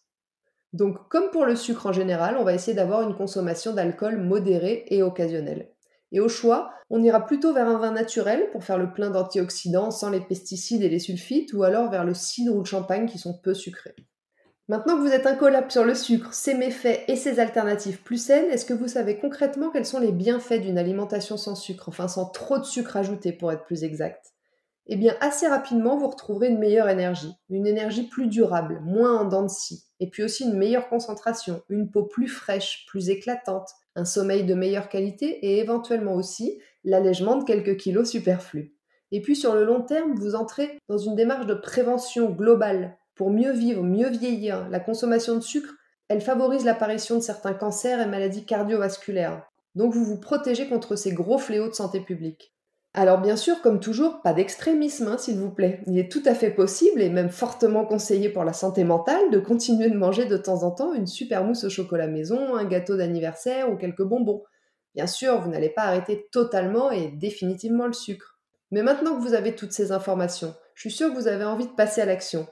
Donc, 0.73 0.97
comme 1.11 1.31
pour 1.31 1.45
le 1.45 1.55
sucre 1.55 1.87
en 1.87 1.93
général, 1.93 2.37
on 2.39 2.45
va 2.45 2.55
essayer 2.55 2.75
d'avoir 2.75 3.03
une 3.03 3.15
consommation 3.15 3.73
d'alcool 3.75 4.17
modérée 4.17 4.87
et 4.89 5.03
occasionnelle. 5.03 5.71
Et 6.13 6.21
au 6.21 6.29
choix, 6.29 6.73
on 6.89 7.03
ira 7.03 7.27
plutôt 7.27 7.53
vers 7.53 7.69
un 7.69 7.79
vin 7.79 7.93
naturel 7.93 8.49
pour 8.53 8.65
faire 8.65 8.79
le 8.79 8.93
plein 8.93 9.11
d'antioxydants 9.11 9.91
sans 9.91 10.09
les 10.11 10.21
pesticides 10.21 10.83
et 10.83 10.89
les 10.89 10.99
sulfites, 10.99 11.53
ou 11.53 11.63
alors 11.63 11.91
vers 11.91 12.05
le 12.05 12.15
cidre 12.15 12.55
ou 12.55 12.61
le 12.61 12.65
champagne 12.65 13.07
qui 13.07 13.19
sont 13.19 13.39
peu 13.39 13.53
sucrés. 13.53 13.95
Maintenant 14.69 14.97
que 14.97 15.03
vous 15.03 15.13
êtes 15.13 15.29
incollable 15.29 15.71
sur 15.71 15.85
le 15.85 15.95
sucre, 15.95 16.35
ses 16.35 16.55
méfaits 16.55 17.05
et 17.07 17.15
ses 17.15 17.39
alternatives 17.39 18.03
plus 18.03 18.21
saines, 18.21 18.51
est-ce 18.51 18.65
que 18.65 18.75
vous 18.75 18.89
savez 18.89 19.17
concrètement 19.17 19.71
quels 19.71 19.87
sont 19.87 20.01
les 20.01 20.11
bienfaits 20.11 20.61
d'une 20.61 20.77
alimentation 20.77 21.37
sans 21.37 21.55
sucre, 21.55 21.89
enfin 21.89 22.09
sans 22.09 22.27
trop 22.27 22.59
de 22.59 22.65
sucre 22.65 22.97
ajouté 22.97 23.33
pour 23.33 23.53
être 23.53 23.63
plus 23.63 23.85
exact? 23.85 24.33
Eh 24.89 24.97
bien, 24.97 25.15
assez 25.21 25.47
rapidement, 25.47 25.97
vous 25.97 26.09
retrouverez 26.09 26.49
une 26.49 26.59
meilleure 26.59 26.89
énergie, 26.89 27.33
une 27.49 27.69
énergie 27.69 28.09
plus 28.09 28.27
durable, 28.27 28.81
moins 28.85 29.21
en 29.21 29.25
dents 29.25 29.45
de 29.45 29.49
scie, 29.49 29.85
et 30.01 30.11
puis 30.11 30.25
aussi 30.25 30.43
une 30.43 30.57
meilleure 30.57 30.89
concentration, 30.89 31.63
une 31.69 31.89
peau 31.89 32.03
plus 32.03 32.29
fraîche, 32.29 32.87
plus 32.89 33.09
éclatante, 33.09 33.69
un 33.95 34.05
sommeil 34.05 34.43
de 34.43 34.55
meilleure 34.55 34.89
qualité 34.89 35.27
et 35.47 35.61
éventuellement 35.61 36.15
aussi 36.15 36.61
l'allègement 36.83 37.37
de 37.37 37.45
quelques 37.45 37.77
kilos 37.77 38.11
superflus. 38.11 38.75
Et 39.13 39.23
puis 39.23 39.37
sur 39.37 39.55
le 39.55 39.65
long 39.65 39.83
terme, 39.83 40.15
vous 40.17 40.35
entrez 40.35 40.77
dans 40.89 40.99
une 40.99 41.15
démarche 41.15 41.47
de 41.47 41.55
prévention 41.55 42.31
globale 42.31 42.97
pour 43.17 43.31
mieux 43.31 43.53
vivre, 43.53 43.83
mieux 43.83 44.11
vieillir, 44.11 44.69
la 44.69 44.79
consommation 44.79 45.35
de 45.35 45.41
sucre, 45.41 45.75
elle 46.09 46.21
favorise 46.21 46.65
l'apparition 46.65 47.17
de 47.17 47.21
certains 47.21 47.55
cancers 47.55 48.01
et 48.01 48.07
maladies 48.07 48.45
cardiovasculaires. 48.45 49.43
Donc 49.75 49.93
vous 49.93 50.05
vous 50.05 50.21
protégez 50.21 50.69
contre 50.69 50.97
ces 50.97 51.13
gros 51.13 51.39
fléaux 51.39 51.69
de 51.69 51.75
santé 51.75 52.01
publique. 52.01 52.55
Alors 52.95 53.21
bien 53.21 53.37
sûr, 53.37 53.61
comme 53.61 53.81
toujours, 53.81 54.23
pas 54.23 54.33
d'extrémisme, 54.33 55.09
hein, 55.09 55.19
s'il 55.19 55.39
vous 55.39 55.51
plaît. 55.51 55.83
Il 55.87 55.99
est 55.99 56.11
tout 56.11 56.23
à 56.25 56.35
fait 56.35 56.51
possible 56.51 57.03
et 57.03 57.11
même 57.11 57.29
fortement 57.29 57.85
conseillé 57.85 58.31
pour 58.31 58.45
la 58.45 58.55
santé 58.55 58.85
mentale 58.85 59.31
de 59.31 59.39
continuer 59.39 59.91
de 59.91 59.99
manger 59.99 60.25
de 60.25 60.37
temps 60.37 60.63
en 60.63 60.71
temps 60.71 60.95
une 60.95 61.07
super 61.07 61.45
mousse 61.45 61.65
au 61.65 61.71
chocolat 61.71 62.07
maison, 62.07 62.55
un 62.55 62.65
gâteau 62.65 62.97
d'anniversaire 62.97 63.71
ou 63.71 63.77
quelques 63.77 64.03
bonbons. 64.03 64.45
Bien 64.95 65.07
sûr, 65.07 65.43
vous 65.43 65.51
n'allez 65.51 65.69
pas 65.69 65.83
arrêter 65.83 66.27
totalement 66.33 66.91
et 66.91 67.09
définitivement 67.09 67.87
le 67.87 67.93
sucre. 67.93 68.39
Mais 68.71 68.83
maintenant 68.83 69.15
que 69.15 69.23
vous 69.23 69.35
avez 69.35 69.55
toutes 69.55 69.73
ces 69.73 69.93
informations, 69.93 70.55
je 70.75 70.81
suis 70.89 70.91
sûre 70.91 71.11
que 71.11 71.19
vous 71.19 71.29
avez 71.29 71.45
envie 71.45 71.67
de 71.67 71.73
passer 71.73 72.01
à 72.01 72.07
l'action. 72.07 72.47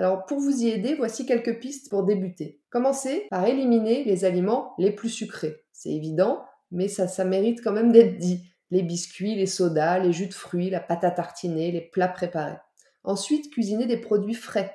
Alors 0.00 0.24
pour 0.24 0.40
vous 0.40 0.62
y 0.62 0.70
aider, 0.70 0.94
voici 0.94 1.26
quelques 1.26 1.60
pistes 1.60 1.90
pour 1.90 2.04
débuter. 2.04 2.58
Commencez 2.70 3.26
par 3.28 3.44
éliminer 3.44 4.02
les 4.02 4.24
aliments 4.24 4.72
les 4.78 4.92
plus 4.92 5.10
sucrés. 5.10 5.62
C'est 5.74 5.90
évident, 5.90 6.42
mais 6.70 6.88
ça, 6.88 7.22
mérite 7.26 7.62
quand 7.62 7.72
même 7.72 7.92
d'être 7.92 8.16
dit. 8.16 8.40
Les 8.70 8.80
biscuits, 8.80 9.34
les 9.34 9.44
sodas, 9.44 9.98
les 9.98 10.14
jus 10.14 10.28
de 10.28 10.32
fruits, 10.32 10.70
la 10.70 10.80
pâte 10.80 11.04
à 11.04 11.10
tartiner, 11.10 11.70
les 11.70 11.82
plats 11.82 12.08
préparés. 12.08 12.56
Ensuite, 13.04 13.52
cuisiner 13.52 13.84
des 13.84 13.98
produits 13.98 14.32
frais. 14.32 14.74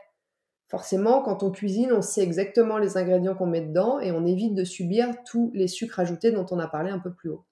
Forcément, 0.67 1.23
quand 1.23 1.41
on 1.41 1.49
cuisine, 1.49 1.91
on 1.91 2.03
sait 2.03 2.21
exactement 2.21 2.77
les 2.77 2.95
ingrédients 2.95 3.33
qu'on 3.33 3.47
met 3.47 3.61
dedans 3.61 3.99
et 3.99 4.11
on 4.11 4.27
évite 4.27 4.53
de 4.53 4.63
subir 4.63 5.11
tous 5.25 5.49
les 5.55 5.67
sucres 5.67 6.01
ajoutés 6.01 6.33
dont 6.33 6.45
on 6.51 6.59
a 6.59 6.67
parlé 6.67 6.91
un 6.91 6.99
peu 6.99 7.11
plus 7.11 7.31
haut. 7.31 7.47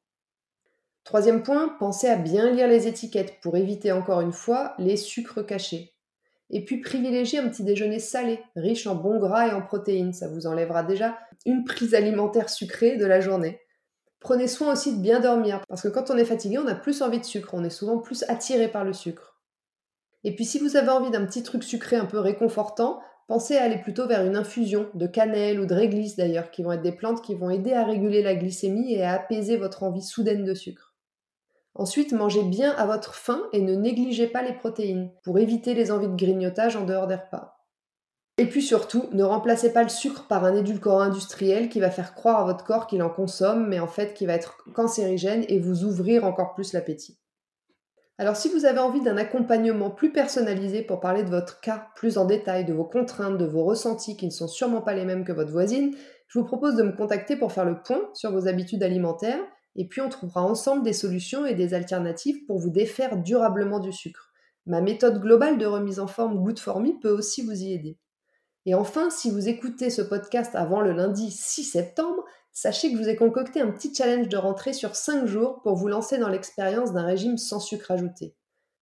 Troisième 1.06 1.42
point, 1.42 1.76
pensez 1.80 2.08
à 2.08 2.18
bien 2.18 2.52
lire 2.52 2.68
les 2.68 2.88
étiquettes 2.88 3.40
pour 3.42 3.58
éviter 3.58 3.92
encore 3.92 4.22
une 4.22 4.32
fois 4.32 4.76
les 4.78 4.96
sucres 4.96 5.44
cachés. 5.44 5.93
Et 6.56 6.64
puis 6.64 6.78
privilégiez 6.78 7.40
un 7.40 7.50
petit 7.50 7.64
déjeuner 7.64 7.98
salé, 7.98 8.40
riche 8.56 8.86
en 8.86 8.94
bons 8.94 9.18
gras 9.18 9.48
et 9.48 9.54
en 9.54 9.64
protéines. 9.64 10.14
Ça 10.14 10.28
vous 10.28 10.46
enlèvera 10.46 10.84
déjà 10.84 11.18
une 11.48 11.64
prise 11.64 11.96
alimentaire 11.96 12.48
sucrée 12.48 12.96
de 12.96 13.08
la 13.08 13.20
journée. 13.20 13.60
Prenez 14.20 14.48
soin 14.48 14.72
aussi 14.72 14.96
de 14.96 15.02
bien 15.02 15.20
dormir, 15.20 15.62
parce 15.68 15.82
que 15.82 15.88
quand 15.88 16.12
on 16.12 16.16
est 16.16 16.26
fatigué, 16.26 16.60
on 16.60 16.68
a 16.68 16.76
plus 16.76 17.02
envie 17.02 17.20
de 17.20 17.26
sucre, 17.26 17.56
on 17.56 17.64
est 17.64 17.72
souvent 17.72 17.98
plus 17.98 18.24
attiré 18.28 18.68
par 18.68 18.86
le 18.86 18.94
sucre. 18.94 19.42
Et 20.24 20.36
puis 20.36 20.46
si 20.46 20.60
vous 20.60 20.78
avez 20.78 20.90
envie 20.90 21.10
d'un 21.10 21.26
petit 21.26 21.42
truc 21.42 21.64
sucré 21.64 21.96
un 21.96 22.06
peu 22.06 22.20
réconfortant, 22.20 23.02
pensez 23.28 23.58
à 23.58 23.64
aller 23.64 23.80
plutôt 23.80 24.08
vers 24.08 24.24
une 24.24 24.38
infusion 24.38 24.90
de 24.94 25.08
cannelle 25.08 25.60
ou 25.60 25.66
de 25.66 25.74
réglisse 25.74 26.18
d'ailleurs, 26.18 26.52
qui 26.52 26.62
vont 26.62 26.74
être 26.74 26.84
des 26.84 26.92
plantes 26.92 27.24
qui 27.24 27.34
vont 27.34 27.50
aider 27.50 27.74
à 27.74 27.84
réguler 27.84 28.22
la 28.22 28.36
glycémie 28.36 28.94
et 28.94 29.02
à 29.02 29.14
apaiser 29.14 29.58
votre 29.58 29.82
envie 29.82 30.04
soudaine 30.04 30.46
de 30.46 30.54
sucre. 30.54 30.93
Ensuite, 31.76 32.12
mangez 32.12 32.44
bien 32.44 32.72
à 32.72 32.86
votre 32.86 33.16
faim 33.16 33.42
et 33.52 33.62
ne 33.62 33.76
négligez 33.76 34.28
pas 34.28 34.44
les 34.44 34.54
protéines 34.54 35.12
pour 35.24 35.40
éviter 35.40 35.74
les 35.74 35.92
envies 35.92 36.08
de 36.08 36.16
grignotage 36.16 36.76
en 36.76 36.86
dehors 36.86 37.08
des 37.08 37.16
repas. 37.16 37.58
Et 38.38 38.46
puis 38.48 38.62
surtout, 38.64 39.06
ne 39.12 39.24
remplacez 39.24 39.74
pas 39.74 39.84
le 39.84 39.90
sucre 39.90 40.28
par 40.28 40.44
un 40.44 40.56
édulcorant 40.56 41.02
industriel 41.02 41.70
qui 41.70 41.80
va 41.80 41.92
faire 41.92 42.16
croire 42.16 42.40
à 42.40 42.46
votre 42.46 42.64
corps 42.64 42.88
qu'il 42.88 43.04
en 43.04 43.10
consomme, 43.10 43.68
mais 43.68 43.80
en 43.80 43.88
fait 43.88 44.14
qui 44.14 44.26
va 44.26 44.34
être 44.34 44.58
cancérigène 44.74 45.46
et 45.48 45.60
vous 45.60 45.84
ouvrir 45.84 46.26
encore 46.26 46.54
plus 46.56 46.74
l'appétit. 46.74 47.20
Alors 48.20 48.36
si 48.36 48.50
vous 48.50 48.66
avez 48.66 48.80
envie 48.80 49.02
d'un 49.02 49.18
accompagnement 49.18 49.90
plus 49.90 50.12
personnalisé 50.12 50.84
pour 50.84 51.00
parler 51.00 51.24
de 51.24 51.30
votre 51.30 51.60
cas 51.62 51.88
plus 51.96 52.18
en 52.18 52.26
détail, 52.26 52.66
de 52.66 52.74
vos 52.74 52.86
contraintes, 52.86 53.38
de 53.38 53.46
vos 53.46 53.64
ressentis 53.66 54.18
qui 54.18 54.26
ne 54.26 54.32
sont 54.32 54.48
sûrement 54.48 54.82
pas 54.82 54.94
les 54.94 55.06
mêmes 55.06 55.26
que 55.26 55.32
votre 55.32 55.52
voisine, 55.52 55.96
je 56.28 56.40
vous 56.40 56.46
propose 56.46 56.76
de 56.76 56.84
me 56.84 56.96
contacter 56.96 57.36
pour 57.36 57.52
faire 57.52 57.66
le 57.66 57.82
point 57.82 58.02
sur 58.14 58.32
vos 58.32 58.48
habitudes 58.48 58.84
alimentaires 58.84 59.42
et 59.76 59.88
puis 59.88 60.02
on 60.02 60.10
trouvera 60.10 60.44
ensemble 60.44 60.84
des 60.84 60.94
solutions 60.94 61.46
et 61.46 61.56
des 61.56 61.74
alternatives 61.74 62.46
pour 62.46 62.60
vous 62.60 62.70
défaire 62.70 63.18
durablement 63.18 63.80
du 63.80 63.92
sucre. 63.92 64.32
Ma 64.66 64.82
méthode 64.82 65.22
globale 65.22 65.58
de 65.58 65.66
remise 65.66 66.00
en 66.00 66.08
forme 66.08 66.42
Good 66.44 66.60
for 66.60 66.80
Me 66.80 67.00
peut 67.00 67.10
aussi 67.10 67.42
vous 67.42 67.62
y 67.62 67.74
aider. 67.74 67.98
Et 68.66 68.76
enfin, 68.76 69.10
si 69.10 69.30
vous 69.30 69.50
écoutez 69.50 69.90
ce 69.90 70.02
podcast 70.02 70.56
avant 70.56 70.80
le 70.80 70.94
lundi 70.94 71.32
6 71.32 71.64
septembre, 71.64 72.24
sachez 72.54 72.90
que 72.90 72.98
je 72.98 73.04
vous 73.04 73.10
ai 73.10 73.18
concocté 73.18 73.60
un 73.60 73.72
petit 73.72 73.94
challenge 73.94 74.30
de 74.30 74.38
rentrée 74.38 74.72
sur 74.72 74.96
5 74.96 75.26
jours 75.26 75.62
pour 75.64 75.76
vous 75.76 75.90
lancer 75.90 76.18
dans 76.18 76.30
l'expérience 76.30 76.94
d'un 76.94 77.04
régime 77.04 77.38
sans 77.38 77.60
sucre 77.60 77.92
ajouté. 77.92 78.36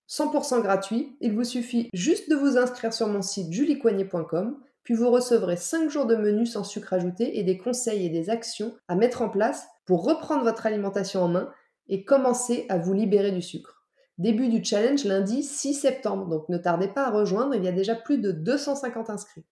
100% 0.08 0.62
gratuit, 0.62 1.16
il 1.22 1.34
vous 1.34 1.46
suffit 1.46 1.90
juste 1.94 2.30
de 2.30 2.36
vous 2.36 2.58
inscrire 2.58 2.94
sur 2.94 3.08
mon 3.08 3.22
site 3.22 3.52
juliecoignet.com, 3.52 4.60
puis 4.84 4.94
vous 4.94 5.10
recevrez 5.10 5.58
5 5.58 5.90
jours 5.90 6.06
de 6.06 6.16
menu 6.16 6.46
sans 6.46 6.64
sucre 6.64 6.94
ajouté 6.94 7.40
et 7.40 7.44
des 7.44 7.58
conseils 7.58 8.06
et 8.06 8.10
des 8.10 8.30
actions 8.30 8.76
à 8.88 8.96
mettre 8.96 9.22
en 9.22 9.30
place 9.30 9.66
reprendre 9.98 10.44
votre 10.44 10.66
alimentation 10.66 11.24
en 11.24 11.28
main 11.28 11.52
et 11.88 12.06
commencer 12.06 12.66
à 12.70 12.78
vous 12.78 12.94
libérer 12.94 13.32
du 13.32 13.42
sucre. 13.42 13.86
Début 14.18 14.50
du 14.50 14.64
challenge 14.64 15.04
lundi 15.06 15.44
6 15.44 15.74
septembre, 15.74 16.28
donc 16.28 16.48
ne 16.50 16.58
tardez 16.58 16.88
pas 16.88 17.08
à 17.08 17.12
rejoindre, 17.12 17.56
il 17.56 17.64
y 17.64 17.68
a 17.68 17.72
déjà 17.72 17.96
plus 17.96 18.20
de 18.20 18.32
250 18.32 19.10
inscrits. 19.10 19.46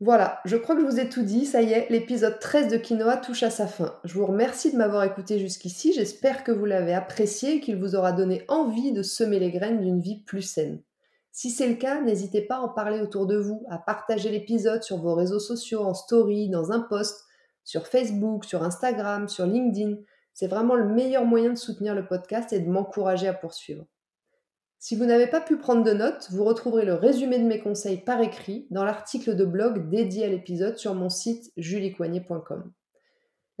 Voilà, 0.00 0.40
je 0.44 0.56
crois 0.56 0.74
que 0.74 0.80
je 0.80 0.86
vous 0.86 0.98
ai 0.98 1.08
tout 1.08 1.22
dit, 1.22 1.46
ça 1.46 1.62
y 1.62 1.72
est, 1.72 1.88
l'épisode 1.88 2.40
13 2.40 2.68
de 2.68 2.76
Quinoa 2.76 3.16
touche 3.18 3.44
à 3.44 3.50
sa 3.50 3.68
fin. 3.68 4.00
Je 4.02 4.14
vous 4.14 4.26
remercie 4.26 4.72
de 4.72 4.76
m'avoir 4.76 5.04
écouté 5.04 5.38
jusqu'ici, 5.38 5.92
j'espère 5.92 6.42
que 6.42 6.50
vous 6.50 6.64
l'avez 6.64 6.92
apprécié 6.92 7.56
et 7.56 7.60
qu'il 7.60 7.76
vous 7.76 7.94
aura 7.94 8.10
donné 8.10 8.44
envie 8.48 8.92
de 8.92 9.02
semer 9.02 9.38
les 9.38 9.52
graines 9.52 9.80
d'une 9.80 10.00
vie 10.00 10.22
plus 10.24 10.42
saine. 10.42 10.82
Si 11.30 11.50
c'est 11.50 11.68
le 11.68 11.76
cas, 11.76 12.00
n'hésitez 12.00 12.42
pas 12.42 12.56
à 12.56 12.60
en 12.60 12.68
parler 12.68 13.00
autour 13.00 13.26
de 13.26 13.36
vous, 13.36 13.64
à 13.70 13.78
partager 13.78 14.30
l'épisode 14.30 14.82
sur 14.82 14.98
vos 14.98 15.14
réseaux 15.14 15.38
sociaux, 15.38 15.82
en 15.82 15.94
story, 15.94 16.50
dans 16.50 16.72
un 16.72 16.80
post, 16.80 17.24
sur 17.64 17.86
Facebook, 17.86 18.44
sur 18.44 18.62
Instagram, 18.62 19.28
sur 19.28 19.46
LinkedIn. 19.46 19.96
C'est 20.34 20.46
vraiment 20.46 20.74
le 20.74 20.88
meilleur 20.88 21.24
moyen 21.24 21.50
de 21.50 21.58
soutenir 21.58 21.94
le 21.94 22.06
podcast 22.06 22.52
et 22.52 22.60
de 22.60 22.68
m'encourager 22.68 23.28
à 23.28 23.34
poursuivre. 23.34 23.84
Si 24.78 24.96
vous 24.96 25.04
n'avez 25.04 25.28
pas 25.28 25.40
pu 25.40 25.58
prendre 25.58 25.84
de 25.84 25.92
notes, 25.92 26.28
vous 26.32 26.42
retrouverez 26.42 26.84
le 26.84 26.94
résumé 26.94 27.38
de 27.38 27.44
mes 27.44 27.60
conseils 27.60 27.98
par 27.98 28.20
écrit 28.20 28.66
dans 28.70 28.84
l'article 28.84 29.36
de 29.36 29.44
blog 29.44 29.88
dédié 29.88 30.24
à 30.24 30.28
l'épisode 30.28 30.76
sur 30.76 30.94
mon 30.94 31.08
site 31.08 31.52
juliecoignet.com. 31.56 32.72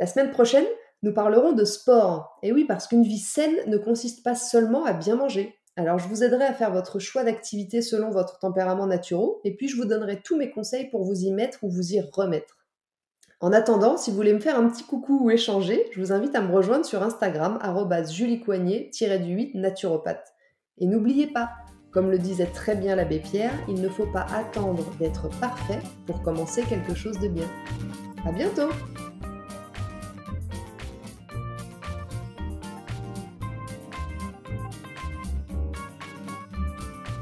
La 0.00 0.06
semaine 0.06 0.32
prochaine, 0.32 0.66
nous 1.02 1.12
parlerons 1.12 1.52
de 1.52 1.64
sport. 1.64 2.38
Et 2.42 2.52
oui, 2.52 2.64
parce 2.64 2.88
qu'une 2.88 3.04
vie 3.04 3.18
saine 3.18 3.54
ne 3.68 3.76
consiste 3.76 4.24
pas 4.24 4.34
seulement 4.34 4.84
à 4.84 4.92
bien 4.92 5.14
manger. 5.14 5.56
Alors 5.76 5.98
je 5.98 6.08
vous 6.08 6.22
aiderai 6.22 6.44
à 6.44 6.54
faire 6.54 6.72
votre 6.72 6.98
choix 6.98 7.24
d'activité 7.24 7.82
selon 7.82 8.10
votre 8.10 8.38
tempérament 8.38 8.86
naturel, 8.86 9.30
et 9.44 9.56
puis 9.56 9.68
je 9.68 9.76
vous 9.76 9.86
donnerai 9.86 10.20
tous 10.20 10.36
mes 10.36 10.50
conseils 10.50 10.90
pour 10.90 11.04
vous 11.04 11.22
y 11.22 11.32
mettre 11.32 11.64
ou 11.64 11.70
vous 11.70 11.94
y 11.94 12.00
remettre. 12.00 12.61
En 13.42 13.52
attendant, 13.52 13.96
si 13.96 14.10
vous 14.10 14.16
voulez 14.16 14.32
me 14.32 14.38
faire 14.38 14.56
un 14.56 14.68
petit 14.68 14.84
coucou 14.84 15.18
ou 15.24 15.30
échanger, 15.30 15.86
je 15.90 16.00
vous 16.00 16.12
invite 16.12 16.36
à 16.36 16.40
me 16.40 16.54
rejoindre 16.54 16.84
sur 16.84 17.02
Instagram, 17.02 17.58
juliecoignet-du8 18.08 19.58
naturopathe. 19.58 20.32
Et 20.78 20.86
n'oubliez 20.86 21.26
pas, 21.26 21.50
comme 21.90 22.12
le 22.12 22.18
disait 22.18 22.46
très 22.46 22.76
bien 22.76 22.94
l'abbé 22.94 23.18
Pierre, 23.18 23.52
il 23.68 23.82
ne 23.82 23.88
faut 23.88 24.06
pas 24.06 24.26
attendre 24.32 24.84
d'être 25.00 25.28
parfait 25.40 25.80
pour 26.06 26.22
commencer 26.22 26.62
quelque 26.62 26.94
chose 26.94 27.18
de 27.18 27.26
bien. 27.26 27.48
À 28.24 28.30
bientôt! 28.30 28.70